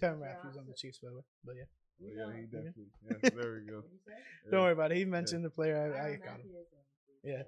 [0.00, 1.22] Terry Matthews on the Chiefs, by the way.
[1.44, 1.64] But yeah,
[1.98, 2.46] you yeah, he Okay.
[2.52, 2.90] definitely.
[3.10, 3.76] Yeah, there we go.
[3.78, 3.98] what you?
[4.06, 4.50] Yeah.
[4.50, 4.96] don't worry about it.
[4.98, 5.76] He mentioned the player.
[5.76, 6.36] I, I Tyrann got him.
[6.36, 7.34] Mathieu is on the team.
[7.34, 7.42] Yeah.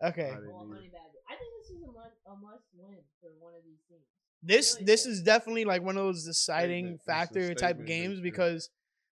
[0.00, 0.08] Yeah.
[0.08, 0.30] Okay.
[0.30, 0.74] I didn't Well, either.
[0.74, 1.10] money bag.
[1.28, 4.04] I think this is a, must, a must win for one of these teams.
[4.42, 7.00] This Really this is definitely like one of those deciding Statement.
[7.00, 8.30] It's a factor type statement games victory.
[8.30, 8.70] because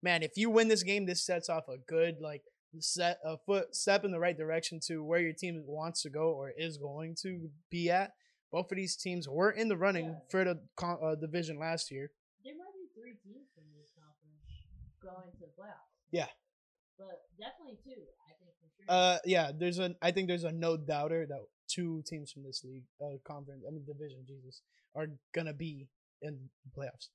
[0.06, 2.44] man, if you win this game, this sets off a good like
[2.80, 6.26] set a foot step in the right direction to where your team wants to go
[6.40, 8.12] or is going to be at.
[8.52, 10.20] Both of these teams were in the running Yeah.
[10.30, 12.12] for the con- uh, division last year.
[12.44, 14.44] There might be three teams from this conference
[15.02, 15.92] going to the playoffs.
[16.12, 16.28] Yeah.
[16.98, 18.86] But definitely two, I think for sure.
[18.88, 22.64] Uh, yeah, there's a I think there's a no doubter that two teams from this
[22.64, 24.62] league uh conference I mean division Jesus
[24.96, 25.88] are gonna be
[26.22, 27.08] in the playoffs.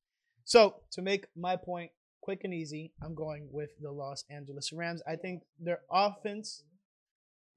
[0.44, 5.02] So to make my point quick and easy, I'm going with the Los Angeles Rams.
[5.08, 6.62] I think their offense,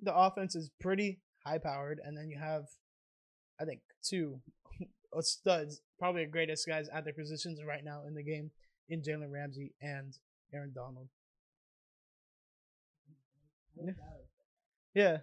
[0.01, 2.63] the offense is pretty high powered, and then you have,
[3.59, 4.39] I think two
[5.17, 8.51] uh, studs, probably the greatest guys at their positions right now in the game
[8.89, 10.13] in Jalen Ramsey and
[10.53, 11.07] Aaron Donald.
[13.81, 14.27] I think that was-
[14.93, 15.17] Yeah,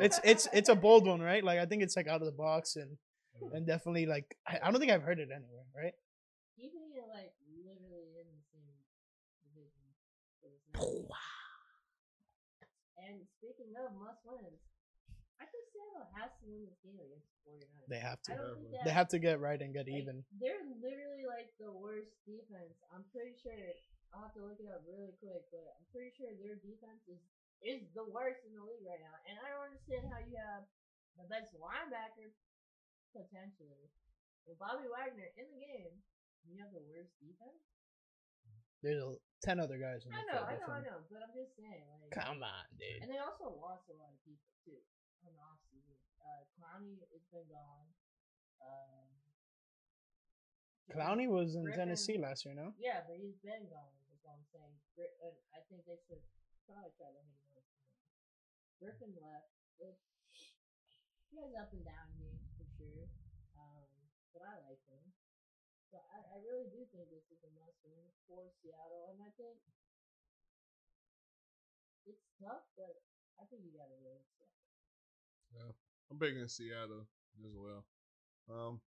[0.00, 1.42] it's it's it's a bold one, right?
[1.42, 2.96] Like I think it's like out of the box and
[3.52, 5.94] and definitely like I, I don't think I've heard it anywhere, right?
[6.56, 7.32] Keeping it like
[13.00, 14.60] And speaking of must wins,
[15.40, 17.88] I think Seattle has to win this game against the 49ers.
[17.88, 18.36] They have to.
[18.84, 20.20] They have to get right and get like, even.
[20.36, 22.76] They're literally like the worst defense.
[22.92, 23.56] I'm pretty sure.
[24.12, 27.22] I'll have to look it up really quick, but I'm pretty sure their defense is
[27.60, 29.16] is the worst in the league right now.
[29.28, 30.64] And I don't understand how you have
[31.16, 32.32] the best linebacker
[33.12, 33.90] potentially,
[34.46, 35.94] with Bobby Wagner in the game,
[36.44, 37.60] and you have the worst defense.
[38.82, 40.04] There's a, ten other guys.
[40.08, 42.64] In I the know, I know, I know, but I'm just saying, like, Come on,
[42.80, 43.04] dude.
[43.04, 44.80] and they also lost a lot of people too
[45.24, 45.96] on the offseason.
[46.20, 47.88] Uh, Clowney has been gone.
[48.64, 49.08] Um,
[50.92, 52.72] Clowney was in Griffin- Tennessee last year, no?
[52.80, 53.94] Yeah, but he's been gone.
[54.10, 54.74] Is what I'm saying.
[54.96, 56.20] Gri- and I think they should
[56.66, 57.64] probably try to hang on.
[58.80, 60.00] Griffin left, which
[61.30, 63.06] he has up and down games for sure.
[63.60, 63.86] Um,
[64.32, 65.09] but I like him.
[65.90, 69.30] So I, I really do think this is a must win for Seattle, and I
[69.34, 69.58] think
[72.06, 73.02] it's tough, but
[73.42, 75.74] I think you gotta really accept it.
[76.10, 77.06] I'm picking Seattle
[77.42, 77.82] as well.
[78.50, 78.80] Um,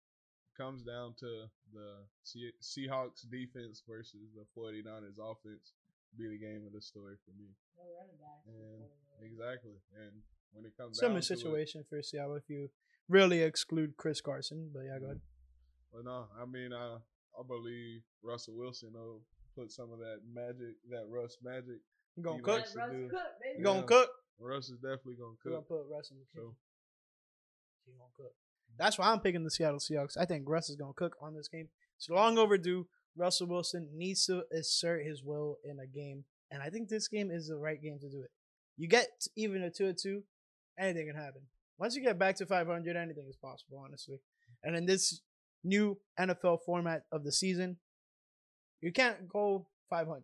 [0.57, 5.73] comes down to the Se- Seahawks defense versus the 49ers offense.
[6.17, 7.47] Be the game of the story for me.
[7.75, 8.45] No running backs.
[8.47, 8.85] And
[9.23, 9.75] exactly.
[9.97, 10.11] And
[10.51, 12.69] when it comes Similar down to it, situation for Seattle if you
[13.09, 14.69] really exclude Chris Carson.
[14.73, 15.21] But yeah, go ahead.
[15.93, 16.97] Well, no, I mean, I
[17.39, 19.21] I believe Russell Wilson will
[19.55, 21.79] put some of that magic, that Russ magic.
[22.15, 22.57] You gonna He cook?
[22.59, 23.57] likes Let to Russ do- cook, baby.
[23.59, 23.85] You gonna Yeah.
[23.85, 24.09] cook?
[24.39, 26.51] Russ is definitely gonna You gonna put Russ in the kitchen?
[26.51, 26.55] So
[27.85, 28.35] He gonna cook.
[28.77, 30.17] That's why I'm picking the Seattle Seahawks.
[30.17, 31.69] I think Russ is gonna cook on this game.
[31.97, 32.87] It's long overdue.
[33.15, 37.29] Russell Wilson needs to assert his will in a game, and I think this game
[37.29, 38.31] is the right game to do it.
[38.77, 40.23] You get even a two or two,
[40.79, 41.47] anything can happen.
[41.77, 44.19] Once you get back to 500, anything is possible, honestly.
[44.63, 45.21] And in this
[45.63, 47.77] new NFL format of the season.
[48.81, 50.23] You can't go 500.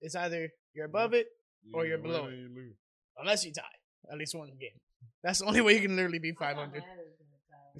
[0.00, 1.26] It's either you're above it
[1.72, 2.34] or You you're below it.
[2.34, 2.72] you
[3.18, 3.62] unless you tie
[4.10, 4.78] at least one game.
[5.22, 6.72] That's the only way you can literally be 500.
[6.72, 7.16] Matt was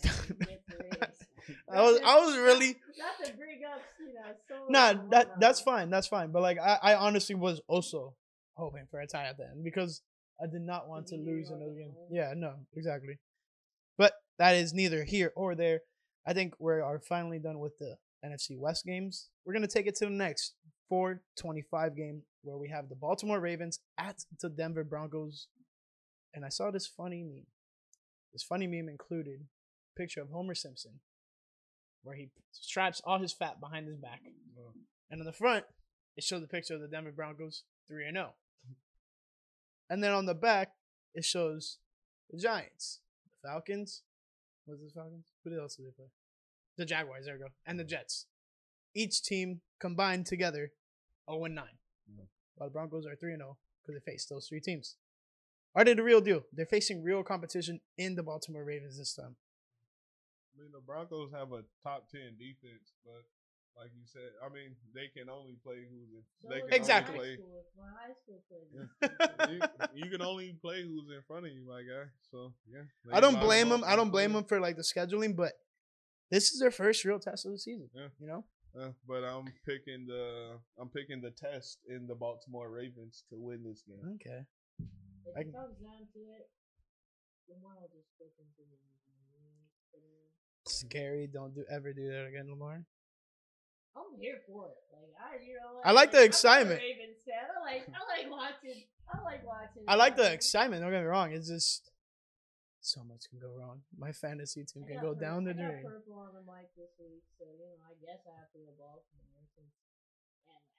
[0.03, 0.39] gonna try it.
[0.41, 1.57] Get the race.
[1.73, 5.61] I was I was really Not to bring up, you know, so nah that that's
[5.61, 8.15] fine that's fine but like I, I honestly was also
[8.55, 10.03] hoping for a tie at the end because
[10.43, 11.95] I did not want to lose another game.
[12.11, 13.19] Yeah, no, exactly.
[13.97, 15.81] But that is neither here or there.
[16.27, 19.29] I think we are finally done with the NFC West games.
[19.45, 20.55] We're gonna take it to the next
[20.89, 25.49] 425 game where we have the Baltimore Ravens at the Denver Broncos.
[26.35, 27.47] And I saw this funny meme.
[28.33, 31.01] This funny meme included a picture of Homer Simpson
[32.03, 34.21] where he straps all his fat behind his back.
[35.11, 35.65] And on the front,
[36.17, 38.35] it shows the picture of the Denver Broncos 3 and 0.
[39.89, 40.73] And then on the back,
[41.15, 41.79] it shows
[42.31, 43.01] the Giants,
[43.43, 44.03] the Falcons.
[44.67, 45.27] What's the Falcons?
[45.45, 46.07] Who else did they play?
[46.77, 47.51] The Jaguars, there we go.
[47.65, 48.27] And the Jets.
[48.95, 50.73] Each team combined together
[51.31, 51.65] 0 and 9.
[52.11, 52.27] Mm.
[52.57, 53.57] While the Broncos are 3 and 0
[53.87, 54.97] because they faced those three teams.
[55.75, 56.43] Are they the real deal?
[56.53, 59.37] They're facing real competition in the Baltimore Ravens this time.
[60.57, 63.25] I mean, the Broncos have a top ten defense, but
[63.77, 66.25] like you said, I mean, they can only play who's in.
[66.41, 67.19] So They can Exactly.
[67.19, 67.65] Only high school.
[67.77, 69.61] My high school played
[69.95, 72.09] you, you can only play who's in front of you, my guy.
[72.31, 73.85] So yeah, I don't blame them.
[73.85, 75.53] I don't blame them for like the scheduling, but
[76.31, 77.89] this is their first real test of the season.
[77.95, 78.09] Yeah.
[78.21, 78.45] You know?
[78.77, 83.63] Uh, but I'm picking the I'm picking the test in the Baltimore Ravens to win
[83.65, 84.17] this game.
[84.17, 84.45] Okay.
[85.27, 86.49] If I it comes down to it,
[87.49, 88.77] Lamar will just flip into the
[90.69, 91.29] Scary.
[91.33, 92.85] Don't do ever do that again, Lamar.
[93.97, 94.77] I'm here for it.
[94.93, 96.81] Like I, you know, like, I like the excitement.
[96.85, 97.49] Ravens fan.
[97.49, 98.85] I like, I like watching.
[99.09, 99.83] I like watching.
[99.89, 100.83] I like the excitement.
[100.83, 101.33] Don't get me wrong.
[101.33, 101.89] It's just
[102.85, 103.81] so much can go wrong.
[103.97, 105.83] My fantasy team can go pur- down the I got drain.
[105.89, 108.71] purple on the mic this week, so you know, I guess I have to go
[108.79, 109.67] Baltimore and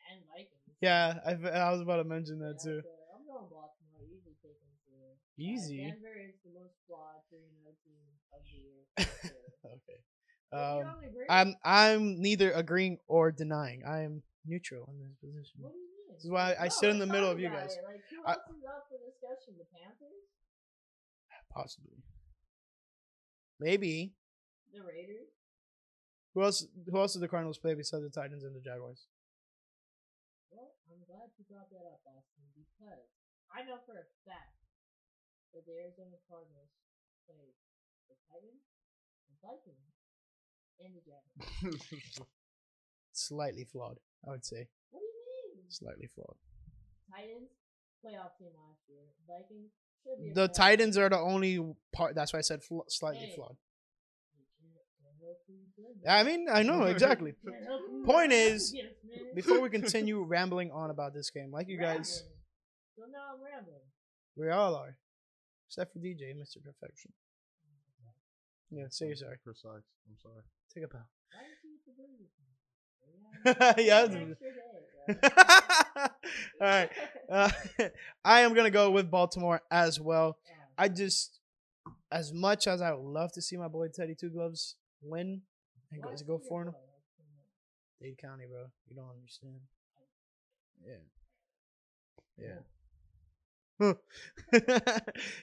[0.07, 0.77] and Vikings.
[0.79, 2.79] Yeah, I, I was about to mention that Yeah, too.
[2.85, 4.05] so I'm going Baltimore.
[4.07, 5.83] Easy for uh, Easy.
[5.89, 7.99] Denver is the most flawed three and team
[8.31, 8.81] of the year.
[9.67, 9.99] Okay.
[10.51, 10.83] Um,
[11.29, 13.83] I'm I'm neither agreeing or denying.
[13.85, 15.59] I am neutral in this position.
[15.59, 16.15] What do you mean?
[16.15, 17.75] This is why I No, sit in the middle of you guys.
[17.75, 17.83] it.
[17.83, 19.59] Like, who I- else is up for discussion?
[19.59, 20.23] The Panthers,
[21.53, 21.99] Possibly.
[23.59, 24.13] Maybe.
[24.71, 25.33] the Raiders.
[26.33, 26.63] Who else?
[26.87, 29.07] Who else did the Cardinals play besides the Titans and the Jaguars?
[30.53, 33.09] Well, I'm glad you brought that up, Austin, because
[33.51, 34.55] I know for a fact
[35.51, 36.69] that the Arizona Cardinals
[37.25, 37.57] played
[38.07, 38.63] the Titans,
[39.27, 39.96] the Vikings,
[40.83, 42.19] and the Jaguars.
[43.13, 43.97] Slightly flawed,
[44.27, 44.67] I would say.
[44.91, 45.71] What do you mean?
[45.71, 46.35] Slightly flawed.
[47.11, 47.49] Titans
[48.05, 49.01] playoff team last year.
[49.27, 49.71] Vikings
[50.03, 50.33] should be.
[50.33, 51.03] The playoff Titans team.
[51.05, 52.15] are the only part.
[52.15, 53.35] That's why I said fl- slightly Hey.
[53.35, 53.57] flawed.
[54.37, 57.33] You can't- can't help who you play, I mean, I know exactly.
[57.43, 58.75] Can't help who you Point is.
[59.35, 62.23] Before we continue rambling on about this game, like you guys,
[62.95, 63.81] So now I'm rambling.
[64.35, 64.95] we all are,
[65.67, 66.63] except for DJ, Mr.
[66.63, 67.11] Perfection.
[68.05, 68.13] Oh
[68.71, 69.37] yeah, say you're sorry.
[69.43, 69.83] Precise.
[70.07, 70.43] I'm sorry.
[70.77, 70.99] Take a bow.
[71.31, 73.85] Why you eat the burger from me?
[73.87, 75.19] Yeah, An that's- extra day,
[75.97, 76.07] bro.
[76.61, 76.89] all right.
[77.31, 77.49] Uh,
[78.25, 80.37] I am gonna go with Baltimore as well.
[80.77, 81.39] I just,
[82.11, 85.41] as much as I would love to see my boy Teddy Two Gloves win
[85.91, 86.75] and go, go for him?
[87.99, 89.55] Dade County, bro, you don't understand.
[90.85, 91.01] Yeah.
[93.79, 93.93] Yeah.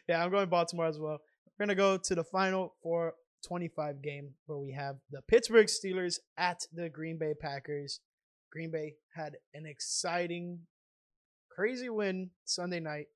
[0.08, 1.18] yeah, I'm going Baltimore as well.
[1.58, 3.14] We're gonna go to the final four
[3.44, 8.00] 25 game where we have the Pittsburgh Steelers at the Green Bay Packers.
[8.52, 10.60] Green Bay had an exciting,
[11.50, 13.06] crazy win Sunday night,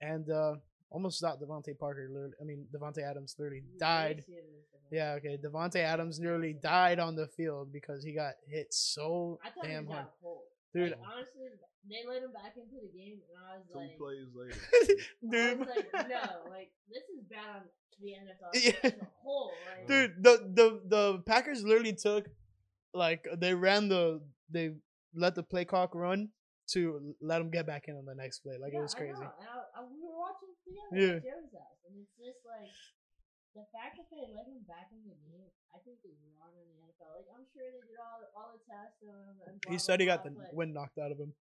[0.00, 0.54] and uh,
[0.90, 2.08] almost stopped DeVante Parker.
[2.10, 4.16] Literally, I mean Davante Adams literally died.
[4.16, 4.88] race it or something.
[4.90, 5.38] Yeah, okay.
[5.42, 10.06] Davante Adams nearly died on the field because he got hit so damn hard.
[10.22, 10.42] cold.
[10.78, 11.48] Dude, Like, honestly,
[11.88, 14.54] they let him back into the game, and I was Two like, plays later.
[14.82, 17.62] I dude, was like, no, like this is bad on
[18.00, 18.72] the NFL Yeah.
[18.84, 19.52] as a whole.
[19.76, 22.28] Like, dude, the the the Packers literally took
[22.94, 24.20] like they ran the
[24.50, 24.74] they
[25.14, 26.28] let the play clock run
[26.72, 28.56] to let him get back in on the next play.
[28.60, 29.12] Like yeah, it was I crazy.
[29.14, 31.16] know, and I, I, we were watching together Yeah.
[31.16, 32.68] at Jerry's house, and it's just like
[33.58, 35.50] the fact that they let him back in the game.
[35.74, 37.12] I think is wrong in the NFL.
[37.18, 39.36] Like I'm sure they did all all the tests on him.
[39.46, 41.34] And blah, He blah, said he got the blah, but wind knocked out of him,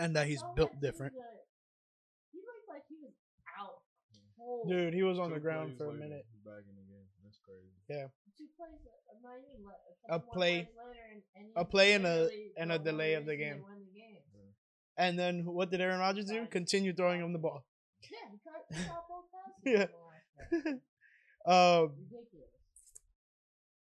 [0.00, 1.14] and that he's all built that seems different.
[1.20, 1.44] like-
[2.32, 3.12] He looked like he was
[3.60, 3.82] out
[4.38, 4.68] cold.
[4.72, 6.24] Dude, he was on the Two ground plays for a later, minute.
[6.32, 7.06] he's Back in the game.
[7.22, 7.70] That's crazy.
[8.36, 11.46] Two plays, uh, not even like a, A couple more play- plays later, and, and
[11.56, 13.54] a he play and a- literally and a got one delay of the reason they
[13.56, 13.62] game.
[13.62, 14.22] won the game.
[14.98, 16.46] And then what did Aaron Rodgers do?
[16.46, 17.64] Continue throwing him the ball.
[18.00, 19.92] Yeah, he caught, he caught both passes.
[20.64, 20.72] Yeah.
[21.46, 22.50] Um, Ridiculous.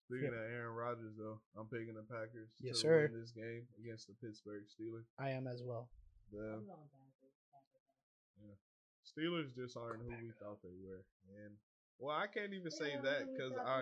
[0.08, 3.06] Speaking of Aaron Rodgers, though, I'm picking the Packers Yes, to sir.
[3.12, 5.06] win this game against the Pittsburgh Steelers.
[5.20, 5.86] I am as well.
[6.32, 8.58] The I'm going Packers, Packers.
[9.06, 11.04] Steelers just aren't who we thought they were,
[11.44, 11.54] and
[11.98, 13.80] well, I can't even say They that were who we because I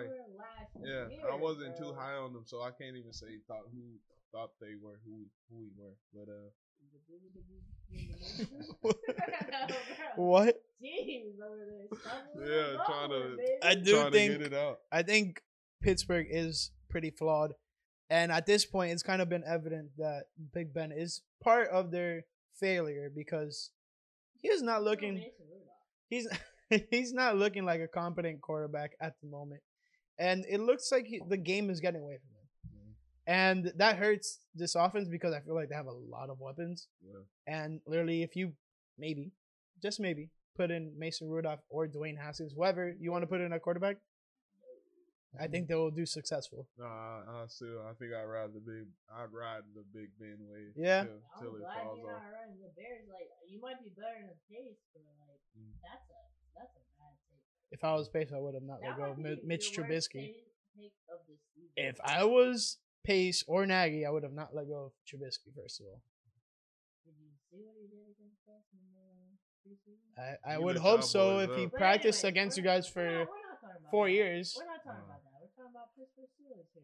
[0.81, 3.69] they yeah year, I wasn't too high on them, so I can't even say thought
[3.73, 4.01] who
[4.33, 5.95] thought they were who we, who we were.
[6.13, 6.49] But uh,
[10.17, 10.57] What?
[10.83, 11.99] Jeez, over there.
[12.01, 14.79] stumbling Yeah, trying to- I do trying think to get it out.
[14.93, 15.43] I think
[15.83, 17.53] Pittsburgh is pretty flawed.
[18.11, 20.25] And at this point, it's kind of been evident that
[20.55, 22.25] Big Ben is part of their
[22.59, 23.71] failure because
[24.41, 25.23] he is not looking
[26.09, 26.27] he's
[26.91, 29.61] he's not looking like a competent quarterback at the moment.
[30.19, 32.38] And it looks like he, the game is getting away from him.
[33.29, 36.89] And that hurts this offense because I feel like they have a lot of weapons.
[37.05, 37.21] Yeah.
[37.47, 38.53] And literally, if you
[38.97, 39.33] maybe,
[39.83, 43.53] just maybe, put in Mason Rudolph or Dwayne Haskins, whoever you want to put in
[43.53, 43.97] a quarterback,
[45.39, 46.67] I think they will do successful.
[46.79, 50.39] No, I, I still I think I'd ride the big I'd ride the Big Ben
[50.49, 50.73] wave.
[50.75, 51.05] Yeah.
[51.05, 52.23] till, I'm till it glad falls you're off.
[52.25, 53.05] not running the Bears.
[53.13, 55.77] Like you might be better than Pace, but like Mm.
[55.85, 56.21] that's a
[56.57, 57.45] that's a bad take.
[57.71, 60.33] If I was Pace, I would have not let go of Mitch Trubisky.
[60.33, 61.37] take- take of the.
[61.77, 65.81] If I was Pace or Nagy, I would have not let go of Trubisky, first
[65.81, 66.03] of all.
[67.07, 69.35] Did you see what he did against us in the
[69.65, 70.37] preseason?
[70.45, 73.03] I, I would hope so Cowboys if he But practiced anyway, against you guys for
[73.03, 73.27] we're not
[73.61, 74.13] talking about four that.
[74.13, 74.55] years.
[74.59, 75.05] We're not talking Uh.
[75.09, 75.33] about that.
[75.41, 76.83] We're talking about Pittsburgh Steelers here.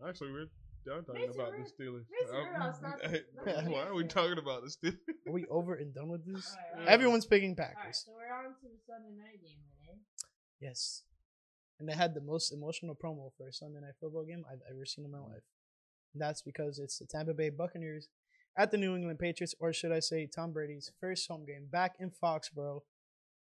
[0.00, 0.50] And Actually, we're
[0.84, 2.04] done talking Mason about the Steelers.
[2.10, 2.98] Mason Rudolph's not-
[3.46, 4.98] not why are we talking about the Steelers?
[5.28, 6.50] Are we over and done with this?
[6.50, 6.88] Alright, alright.
[6.88, 8.02] Everyone's picking all right, Packers.
[8.04, 9.98] so we're on to the Sunday night game, then, eh?
[10.60, 11.02] Yes.
[11.78, 14.84] And they had the most emotional promo for a Sunday night football game I've ever
[14.84, 15.42] seen in my life.
[16.14, 18.08] That's because it's the Tampa Bay Buccaneers
[18.56, 21.94] at the New England Patriots, or should I say Tom Brady's first home game back
[21.98, 22.82] in Foxborough,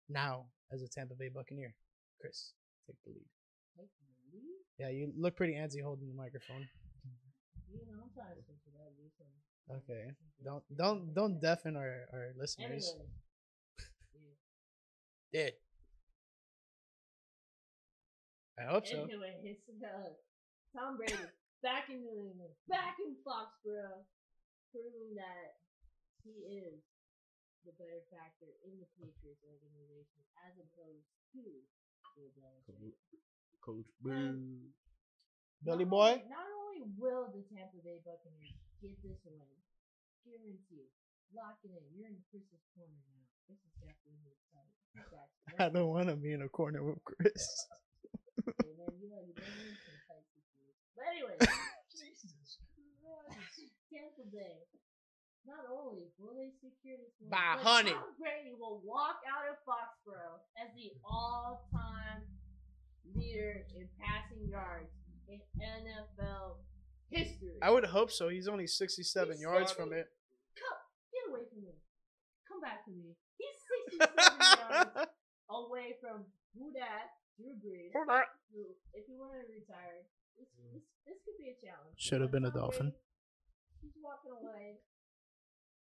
[0.10, 1.76] now as a Tampa Bay Buccaneer.
[2.20, 2.54] Chris,
[2.88, 3.28] take the lead.
[3.78, 3.90] Take
[4.32, 4.44] the lead.
[4.80, 6.68] Yeah, you look pretty antsy holding the microphone.
[7.70, 8.92] You know, I'm trying to switch it up.
[9.84, 10.12] Okay.
[10.44, 12.68] Don't don't don't deafen our, our listeners.
[12.68, 12.94] Anyways,
[15.32, 15.50] yeah.
[18.62, 18.68] Did.
[18.68, 18.98] I hope so.
[19.10, 20.14] Anyways, uh,
[20.78, 21.18] Tom Brady
[21.66, 24.06] back in New England, back in Foxborough,
[24.72, 25.58] proving that
[26.24, 26.78] he is
[27.66, 31.42] the better factor in the Patriots organization as opposed to
[32.18, 32.32] Bill
[32.70, 33.22] Belichick.
[33.62, 34.74] Coach Um, Boo.
[35.62, 36.18] Billy boy.
[36.18, 39.46] only- Not only will the Tampa Bay Buccaneers get this win,
[40.26, 40.90] guarantee,
[41.34, 41.86] lock it in.
[41.94, 43.26] You're in Chris's corner now.
[43.48, 44.38] This is definitely his.
[45.60, 47.68] I don't want to be in a corner with Chris.
[48.40, 50.80] Hey, man, you already been in some tight situations.
[50.96, 51.36] But anyway,
[51.92, 52.32] Jesus.
[53.92, 54.64] Tampa Bay.
[55.44, 57.92] Not only will they secure this win, By but honey.
[57.98, 62.22] Tom Brady will walk out of Foxborough as the all-time
[63.16, 64.94] leader in passing yards
[65.28, 66.62] in NFL
[67.10, 67.58] history.
[67.62, 68.30] I would hope so.
[68.30, 69.90] He's only 67 He's yards seven.
[69.90, 70.08] from it.
[70.56, 70.80] Come,
[71.12, 71.74] get away from me.
[72.48, 73.18] Come back to me.
[73.42, 73.58] He's
[73.98, 75.10] 67 yards
[75.50, 76.24] away from
[76.54, 77.92] who that Drew Brees.
[78.54, 80.06] who, if he wanted to retire,
[80.38, 81.96] this, this, this could be a challenge.
[81.98, 82.94] Should have been a Dolphin.
[83.82, 84.82] He's walking away.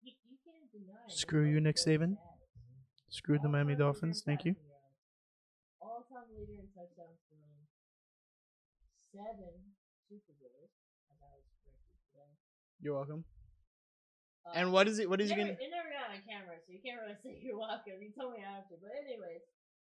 [0.03, 1.05] You, you can't deny.
[1.09, 2.13] his Screw you, Nick legendary Saban.
[2.17, 3.11] status.
[3.11, 4.23] Screw the Miami All-time leader in Dolphins.
[4.25, 4.55] Thank you.
[5.83, 7.67] All-time leader in touchdowns thrown.
[9.11, 9.75] Seven
[10.07, 10.71] Super Bowls.
[11.11, 11.43] I thought I
[12.15, 12.31] today.
[12.81, 13.25] You're welcome.
[14.47, 15.11] Uh, And what is it?
[15.11, 15.59] What is he gonna?
[15.59, 17.99] It never got on camera, so you can't really say you're welcome.
[17.99, 19.43] You told me after, but anyways,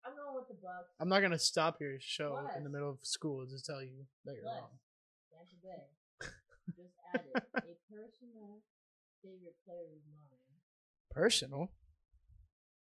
[0.03, 0.91] I'm going with the Bucks.
[0.99, 4.35] I'm not gonna stop your show in the middle of school to tell you that
[4.35, 4.75] you're Plus, wrong.
[5.31, 5.83] Tampa Bay
[6.75, 7.31] just added
[7.71, 8.63] a personal
[9.23, 10.43] favorite player of mine.
[11.15, 11.71] Personal.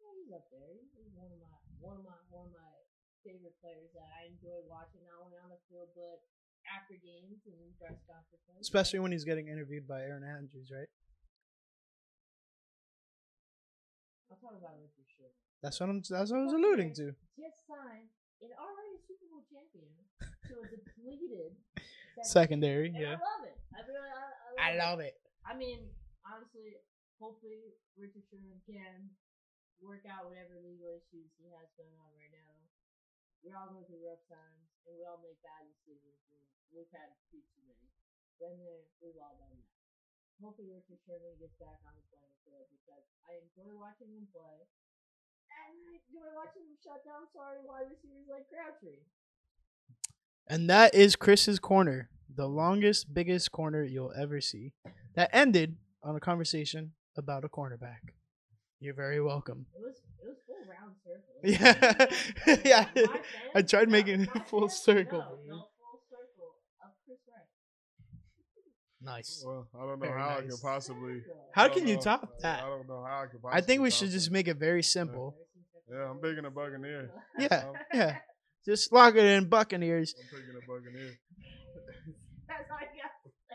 [0.03, 0.75] Yeah, he's up there.
[0.75, 2.75] He's one of my one of my one of my
[3.23, 6.19] favorite players that I enjoy watching not only on the field but
[6.67, 8.59] after games and in press conferences.
[8.59, 10.91] Especially when he's getting interviewed by Erin Andrews, right?
[14.33, 15.04] I'll talk about Sherman.
[15.65, 16.05] That's what I'm.
[16.05, 17.17] That's what I was alluding to.
[17.41, 18.13] Just signed
[18.45, 19.89] an already Super Bowl champion
[20.21, 21.57] to a depleted
[22.21, 23.17] Secondary, And yeah.
[23.17, 23.57] I love it.
[23.73, 24.29] I really, I,
[24.61, 25.17] I love it.
[25.49, 25.89] I mean,
[26.21, 26.77] honestly,
[27.17, 29.09] hopefully Richard Sherman can
[29.81, 32.55] work out whatever legal issues he has going on right now.
[33.41, 36.21] We all go through rough times, and we all make bad decisions.
[36.29, 36.45] And
[36.77, 37.89] we've had too many.
[38.37, 39.73] Been there, we've all done that.
[40.45, 44.69] Hopefully Richard Sherman gets back on the playing field because I enjoy watching him play.
[45.55, 49.03] And I enjoy watching him shut down sorry wide receivers like Crabtree.
[50.49, 54.73] And that is Chris's corner, the longest, biggest corner you'll ever see.
[55.15, 58.13] That ended on a conversation about a cornerback.
[58.81, 59.67] You're very welcome.
[59.75, 61.41] It was it was full round circle.
[62.45, 62.57] Yeah.
[62.65, 62.89] Yeah.
[63.55, 66.51] My I tried making it my full circle, No, no, full circle.
[69.01, 69.43] Nice.
[69.47, 70.51] Well, I don't know Very how I nice.
[70.51, 71.23] could possibly.
[71.53, 72.01] How I don't can you know.
[72.01, 72.63] top that?
[72.65, 73.41] I don't know how I could.
[73.51, 75.37] I think we should just make it very simple.
[75.95, 77.11] Yeah, I'm picking a Buccaneer.
[77.39, 78.17] Yeah, Um, yeah.
[78.67, 80.15] Just lock it in Buccaneers.
[80.19, 81.13] I'm picking a Buccaneer.
[82.49, 83.11] That's all you got.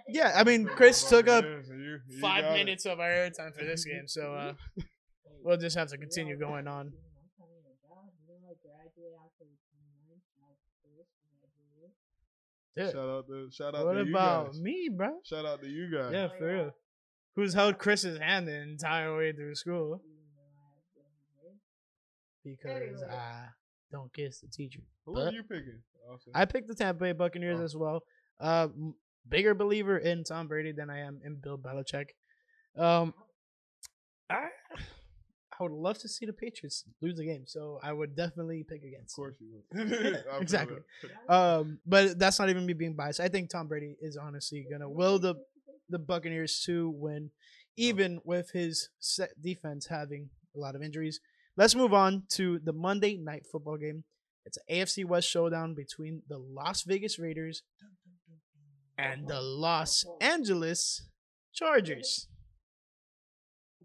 [0.08, 2.58] Yeah, I mean, Chris took up you- you five got it.
[2.60, 4.54] minutes of our airtime for this game, so uh,
[5.44, 6.92] we'll just have to continue going on.
[12.76, 14.62] Dude, Shout out to shout out what to you about guys.
[14.62, 15.10] me, bro?
[15.26, 16.12] Shout out to you guys.
[16.14, 16.72] Yeah, for real.
[17.36, 20.02] Who's held Chris's hand the entire way through school?
[22.62, 23.46] Because I
[23.92, 24.82] don't kiss the teacher.
[25.06, 25.82] Who But are you picking?
[26.12, 26.32] Austin?
[26.36, 27.64] I picked the Tampa Bay Buccaneers Oh.
[27.64, 28.02] as well.
[28.40, 28.70] Uh,
[29.28, 32.10] bigger believer in Tom Brady than I am in Bill Belichick.
[32.78, 33.14] Um,
[34.30, 34.48] I
[35.60, 38.82] I would love to see the Patriots lose the game, so I would definitely pick
[38.84, 39.14] against.
[39.14, 40.24] of course you would.
[40.42, 40.78] Exactly.
[41.28, 43.20] Um, but that's not even me being biased.
[43.20, 45.36] I think Tom Brady is honestly gonna will the
[45.90, 47.32] the Buccaneers to win,
[47.76, 51.20] even with his set defense having a lot of injuries.
[51.60, 54.06] Let's move on to the Monday night football game.
[54.46, 57.64] It's an AFC West showdown between the Las Vegas Raiders
[58.98, 61.10] and the Los Angeles
[61.54, 62.30] Chargers.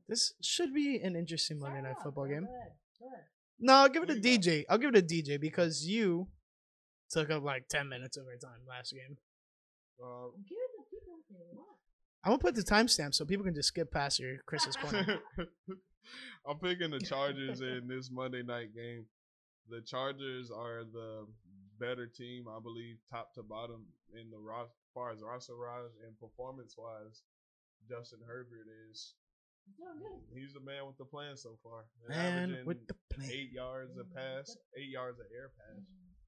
[0.09, 2.47] This should be an interesting Monday night football game.
[3.59, 4.21] No, I'll give it to?
[4.21, 4.63] DJ.
[4.71, 6.29] I'll give it to DJ because you
[7.11, 9.17] took up like ten minutes of our time last game.
[10.01, 10.29] Uh,
[12.23, 15.19] I'm gonna put the timestamp so people can just skip past your Chris's corner.
[16.49, 19.07] I'm picking the Chargers in this Monday night game.
[19.69, 21.27] The Chargers are the
[21.81, 25.91] better team, I believe, top to bottom in the ros- as far as roster wise
[26.07, 27.23] and performance wise.
[27.89, 29.15] Justin Herbert is
[30.35, 31.85] he's the man with the plan so far.
[32.01, 33.31] They're Man averaging with the plan.
[33.31, 35.83] eight yards a pass, eight yards of air pass.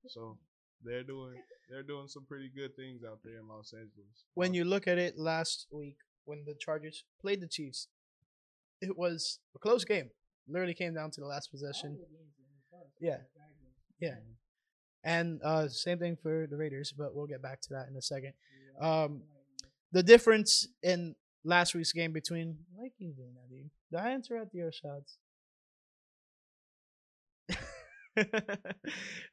[0.09, 0.39] So
[0.83, 1.35] they're doing
[1.71, 4.25] they're doing some pretty good things out there in Los Angeles.
[4.35, 7.89] When uh, you look at it last week when the Chargers played the Chiefs,
[8.81, 10.11] it was a close game.
[10.49, 11.99] Literally came down to the last possession.
[13.01, 13.19] Yeah.
[14.01, 14.17] Yeah.
[15.05, 18.03] And uh same thing for the Raiders, but we'll get back to that in a
[18.03, 18.33] second.
[18.81, 19.23] Um
[19.93, 21.15] the difference in
[21.45, 23.71] last week's game between like you doing that, dude.
[23.91, 25.19] Did I interrupt your shots?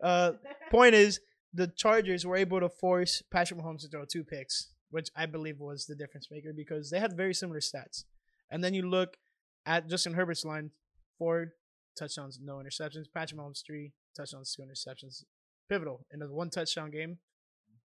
[0.03, 0.31] uh
[0.71, 1.19] point is
[1.53, 5.59] the Chargers were able to force Patrick Mahomes to throw two picks, which I believe
[5.59, 8.05] was the difference maker because they had very similar stats.
[8.49, 9.17] And then you look
[9.65, 10.71] at Justin Herbert's line,
[11.17, 11.53] four
[11.97, 13.05] touchdowns, no interceptions.
[13.13, 15.23] Patrick Mahomes three touchdowns, two interceptions.
[15.69, 17.17] Pivotal in a one touchdown game.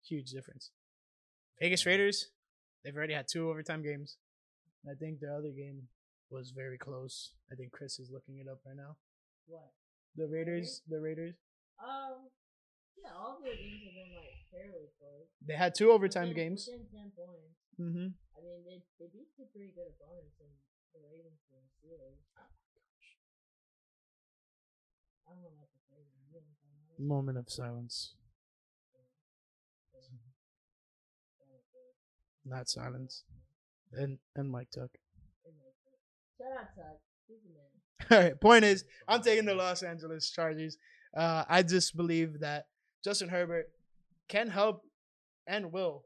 [0.08, 0.72] Huge difference.
[1.62, 2.30] Vegas Raiders,
[2.84, 4.18] they've already had two overtime games.
[4.86, 5.88] I think their other game
[6.30, 7.32] was very close.
[7.52, 8.98] I think Chris is looking it up right now.
[9.48, 9.72] What?
[10.16, 11.36] The Raiders, the Raiders,
[11.80, 12.28] Um,
[13.00, 15.28] yeah, all their games have been like fairly close.
[15.48, 16.68] they had two overtime Within- games.
[16.70, 17.56] Within ten points.
[17.80, 18.08] Mm-hmm.
[18.12, 20.52] I mean, they they beat two pretty good opponents in
[20.94, 22.22] the Ravens and the Steelers.
[25.28, 25.98] I don't know what to say.
[25.98, 26.22] man.
[26.30, 27.02] You know what I'm talking about?
[27.02, 28.14] Moment of silence.
[32.46, 33.24] Not silence.
[33.94, 34.90] And and Mike Tuck.
[36.38, 37.00] Shout out Tuck.
[37.28, 37.72] He's the man.
[38.12, 38.40] All right.
[38.42, 40.78] Point is, I'm taking the Los Angeles Chargers.
[41.16, 42.66] Uh, I just believe that
[43.04, 43.68] Justin Herbert
[44.28, 44.82] can help
[45.48, 46.06] and will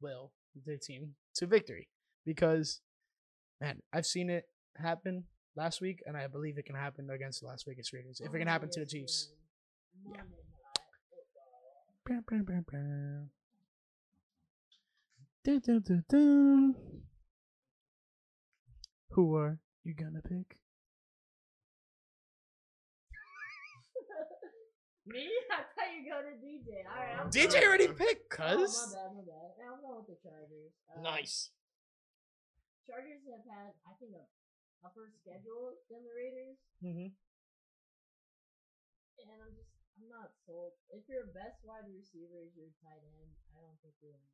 [0.00, 0.32] will
[0.64, 1.88] their team to victory
[2.24, 2.80] because
[3.60, 4.44] man, I've seen it
[4.76, 5.24] happen
[5.56, 8.20] last week, and I believe it can happen against the Las Vegas Raiders.
[8.24, 9.30] If it can happen to the Chiefs.
[15.44, 16.74] Dun.
[19.10, 20.58] Who are you gonna pick?
[25.06, 25.26] Me?
[25.50, 26.84] I thought you go to DJ.
[26.84, 27.30] All right.
[27.32, 28.92] DJ already picked, Oh, my cuz.
[28.92, 29.54] bad, my bad.
[29.72, 30.72] I'm going with the Chargers.
[30.96, 31.50] Uh, Nice.
[32.86, 34.24] Chargers have had, I think, a
[34.82, 37.10] tougher schedule than the Raiders, Mm-hmm.
[39.18, 40.76] and I'm just, I'm not sold.
[40.92, 44.26] If your best wide receiver is your tight end, I don't think you're in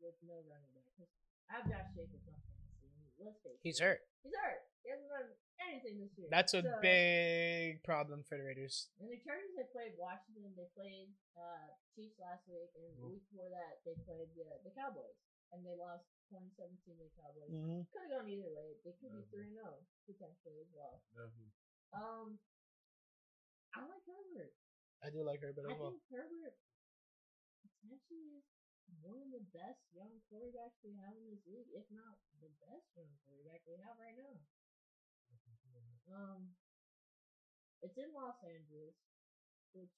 [0.00, 0.88] with no running back.
[0.96, 1.12] 'Cause
[1.50, 2.88] I have Josh Jacobs on fantasy.
[3.20, 4.00] Let's face it, He's hurt.
[4.24, 4.64] he's hurt.
[4.80, 5.28] He hasn't run
[5.60, 6.28] anything this year.
[6.32, 8.88] That's a So- big problem for the Raiders.
[8.96, 13.28] And the Chargers have played Washington, they played uh, Chiefs last week, and the week
[13.28, 15.18] before that they played the, the Cowboys,
[15.52, 17.50] and they lost 2017 to the Cowboys.
[17.50, 17.82] Mm-hmm.
[17.90, 18.78] Could have gone either way.
[18.86, 21.02] They could be three zero potentially as well.
[21.10, 21.50] Definitely.
[21.90, 22.38] Um,
[23.74, 24.54] I like Herbert.
[25.02, 25.90] I do like Herbert I as well.
[25.90, 26.54] think Herbert
[27.66, 28.46] potentially
[28.86, 32.50] is one of the best young quarterbacks we have in this league, if not the
[32.62, 34.38] best young quarterback we have right now.
[36.10, 36.58] Um,
[37.82, 38.98] it's in Los Angeles,
[39.72, 39.94] which,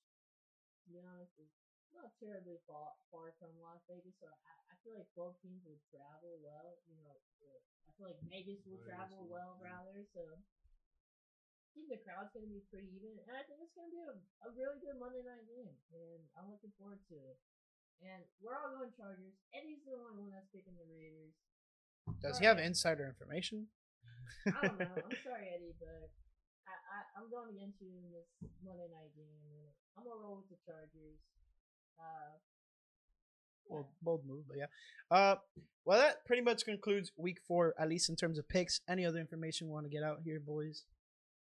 [0.84, 1.48] to be honest, is
[1.97, 5.80] not terribly far, far from Las Vegas, so I, I feel like both teams will
[5.93, 6.80] travel well.
[6.88, 7.16] You know,
[7.86, 9.68] I feel like Vegas will Vegas travel will, well yeah.
[9.72, 9.99] rather.
[10.12, 14.05] So I think the crowd's gonna be pretty even, and I think it's gonna be
[14.05, 14.12] a,
[14.45, 17.38] a really good Monday night game, and I'm looking forward to it.
[18.03, 19.38] And we're all going Chargers.
[19.55, 21.38] Eddie's the only one that's picking the Raiders.
[22.18, 23.70] Does he have insider information?
[24.51, 24.99] I don't know.
[24.99, 26.11] I'm sorry, Eddie, but
[26.66, 28.26] I, I I'm going against you in this
[28.59, 31.22] Monday night game, and I'm gonna roll with the Chargers.
[31.99, 32.36] Uh,
[33.68, 34.66] bold, bold move, but yeah.
[35.11, 35.36] Uh,
[35.84, 38.80] well, that pretty much concludes week four, at least in terms of picks.
[38.88, 40.84] Any other information we want to get out here, boys?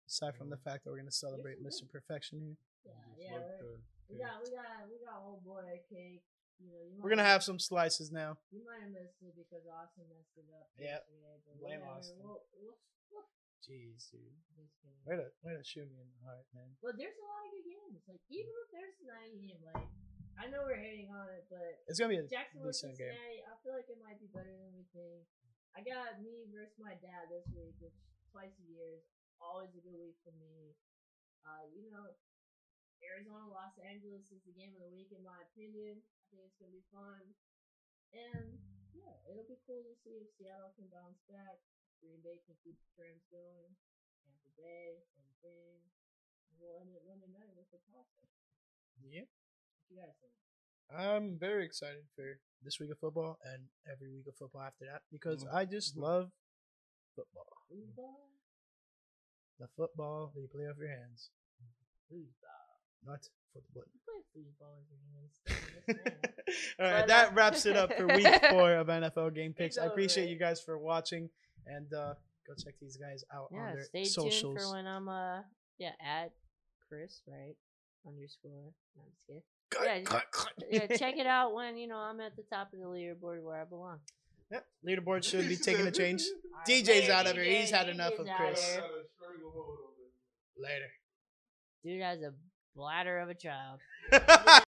[0.09, 1.85] Aside from the fact that we're gonna celebrate Mr.
[1.85, 2.57] Perfection here,
[2.89, 3.39] yeah, yeah.
[3.61, 6.25] we're- We got we got we got old boy cake.
[6.59, 8.41] You know, you we're gonna might- have some slices now.
[8.51, 10.67] You might have missed it because Austin messed it up.
[10.81, 11.05] Yep.
[11.13, 12.17] yesterday, but Blame whatever, Austin.
[12.25, 12.79] We'll, we'll,
[13.13, 13.29] we'll,
[13.69, 14.33] Jeez, dude.
[15.05, 16.73] Way to way to shoot me in the heart, man.
[16.81, 18.01] But there's a lot of good games.
[18.09, 19.87] Like even if there's a night game, like
[20.39, 23.11] I know we're hating on it, but It's gonna be a Jacksonville decent game.
[23.11, 25.27] Cincinnati, I feel like it might be better than we think.
[25.75, 27.99] I got me versus my dad this week, which
[28.31, 29.05] twice a year is
[29.43, 30.79] always a good week for me.
[31.43, 32.07] Uh, you know,
[33.03, 35.99] Arizona, Los Angeles is the game of the week in my opinion.
[36.03, 37.35] I think it's gonna be fun,
[38.15, 38.59] and
[38.95, 41.59] yeah, it'll be cool to see if Seattle can bounce back.
[41.99, 43.75] Green Bay can keep the trends going.
[44.23, 45.83] Tampa Bay, same thing.
[46.63, 48.07] We'll end it Monday night with the toss.
[49.03, 49.27] What
[49.91, 49.97] Yeah.
[49.97, 50.33] you guys think?
[51.01, 55.03] I'm very excited for this week of football and every week of football after that
[55.13, 55.55] because Mhm.
[55.55, 56.31] I just love
[57.15, 57.47] football.
[57.69, 58.29] Football?
[59.59, 61.31] The football that you play off your hands,
[63.05, 63.83] not football.
[63.93, 66.15] You play football with your hands.
[66.79, 69.77] All right, But, that uh, wraps it up for week four of NFL Game Picks.
[69.79, 71.29] I appreciate you guys for watching,
[71.67, 72.15] and uh,
[72.47, 74.41] go check these guys out on their stay socials.
[74.43, 75.43] tuned for when I'm uh
[75.79, 76.33] yeah at
[76.89, 77.57] Chris right
[78.07, 78.73] underscore.
[78.97, 79.43] No, I'm just kidding.
[79.71, 80.53] Cut, yeah, cut, cut.
[80.71, 83.61] Yeah, check it out when you know I'm at the top of the leaderboard where
[83.61, 83.99] I belong.
[84.51, 86.23] Yep, leaderboard should be taking a change.
[86.69, 87.45] DJ's later, out of here.
[87.45, 88.65] He's had DJ, enough of Chris.
[88.65, 88.81] here.
[88.81, 90.65] Got a stranglehold on this.
[90.65, 90.91] Later.
[91.85, 92.33] Dude has a
[92.75, 93.81] bladder of a child.